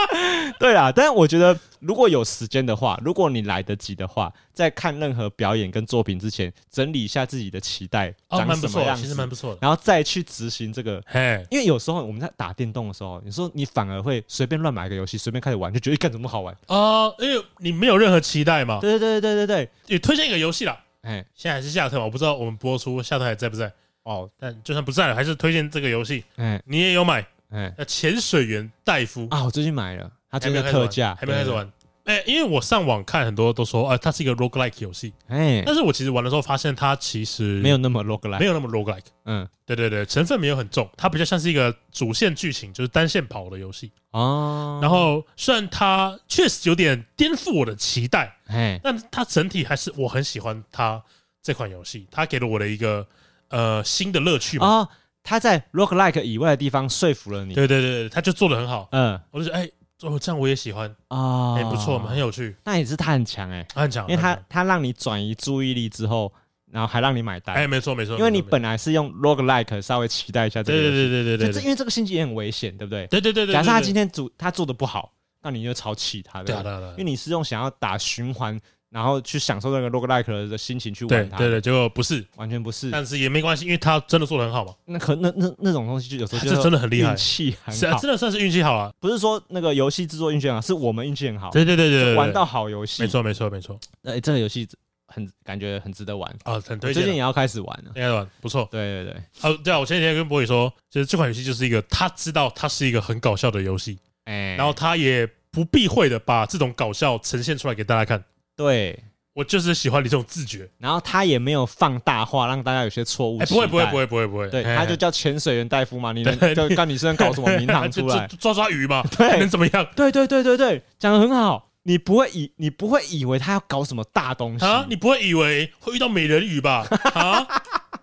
[0.59, 9.59] 对啊，但是我觉得如果有时间的话，如果你来得及的话，在看任何表演跟作品之前，整理一下自己的期待，长什么样，其实蛮不错的。
[9.61, 11.03] 然后再去执行这个。
[11.07, 17.13] 嘿，因为有时候我们在打电动的时候，你说你反而会随便乱买一个游戏，随便开始玩，就觉得干怎么好玩啊？
[17.19, 18.79] 因为你没有任何期待嘛。
[18.81, 20.79] 对对对对对对，也推荐一个游戏啦。
[21.03, 22.05] 哎，现在还是夏特嘛？
[22.05, 23.73] 我不知道我们播出夏特还在不在？
[24.03, 26.25] 哦，但就算不在了，还是推荐这个游戏。
[26.37, 27.27] 哎，你也有买。
[27.51, 31.71] 哎，那潜水员戴夫啊，我最近买了，它真的特价，还没开始玩。
[32.05, 35.13] 哎，因为我上网看很多都说，啊，它是一个 roguelike 游戏。
[35.29, 39.05] 哎，但是我其实玩的时候发现，它其实没有那么 roguelike，没有那么 roguelike。
[39.27, 43.93] 嗯，对对对，成分没有很重，它比较像是一个主线剧情，就是单线跑的游戏。
[44.13, 51.01] 哦，然后虽然它确实有点颠覆我的期待，哎，但它整体还是我很喜欢它
[51.43, 53.07] 这款游戏，它给了我的一个
[53.51, 54.89] 呃新的乐趣嘛。
[55.23, 59.69] 他在 roguelike 以外的地方说服了你，对对对，他就做的很好，嗯，我就说，哎，
[60.03, 60.95] 哦，这样我也喜欢。
[61.09, 62.57] 啊，哎，不错嘛，很有趣。
[62.65, 66.33] 那也是他很强哎，他很强，因为他他让你转移注意力之后，
[66.71, 73.07] 然后还让你买单，哎，没错没错，因为你本来是用 roguelike 稍微期待一下这个，对对对对对，因为这个星期也很危险，对不对？
[73.09, 75.13] 对对对对，假设他今天主他做的不好，
[75.43, 76.63] 那你就超气他，对对？
[76.63, 78.59] 对，因为你是用想要打循环。
[78.91, 84.75] 然后去享受那个 roguelike 的心情去玩它，对对对，结果不是，完全不是，但是也没关系，因为他真的做的很好嘛。
[84.87, 88.93] 那可那那那种东西就有时候是真的很厉害，运气很好，真的算是运气好啊。
[88.99, 91.51] 不是说那个游戏制作运气很好，是我们运气很好。
[91.51, 93.79] 对对对对，玩到好游戏，没错没错没错。
[94.03, 94.69] 哎，这个游戏
[95.07, 96.95] 很感觉很值得玩啊，很推荐。
[96.95, 98.69] 最近也要开始玩了，应该玩不错。
[98.73, 108.25] 对对对，哦对啊，我前几天跟博宇说，就是这款游戏就是一个他知道它是一个很搞笑的游戏，哎，然后他也不避讳的把这种搞笑呈现出来给大家看。
[108.57, 109.05] 对。
[109.33, 113.39] 我就是喜欢你这种自觉，然后他也没有放大化，让大家有些错误。
[113.39, 118.27] 不会不会不会不会不会，对，他就叫潜水员戴夫嘛，你能就干你身上搞什么名堂出来？
[118.41, 119.87] 抓抓鱼嘛，对，能怎么样？
[119.95, 121.71] 对对对对对，讲得很好。
[121.85, 124.85] 你不会以你不会以为他要搞什么大东西啊？
[124.91, 126.85] 你不会以为会遇到美人鱼吧？
[127.15, 127.47] 啊，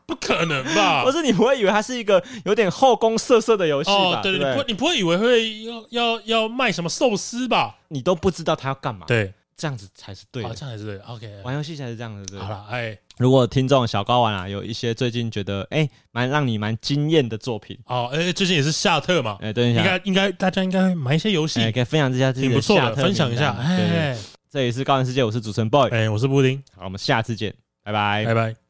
[0.08, 1.04] 不可能吧？
[1.04, 4.22] 不是你不会以为它是一个有点后宫色色的游戏吧？
[4.24, 7.76] 对对对，你不会以为会要要要卖什么寿司吧？
[7.90, 9.06] 你都不知道他要干嘛？
[9.06, 9.34] 对。
[9.58, 10.98] 这样子才是对的，这样才是对。
[11.00, 12.40] OK，玩游戏才是这样子对。
[12.40, 17.78] 好了，哎，如果听众小高玩啊，有一些最近觉得哎，蛮让你蛮惊艳的作品。
[17.88, 23.52] 哦，哎，最近也是夏特嘛，哎，对，应该应该大家应该会买一些游戏，可以分享一下自己的夏特，分享一下。
[23.54, 24.16] 哎，
[24.50, 27.54] 这里是高人世界，我是主持人 boy，哎，我是布丁，好，我们下次见，
[27.84, 28.67] 拜拜，拜拜。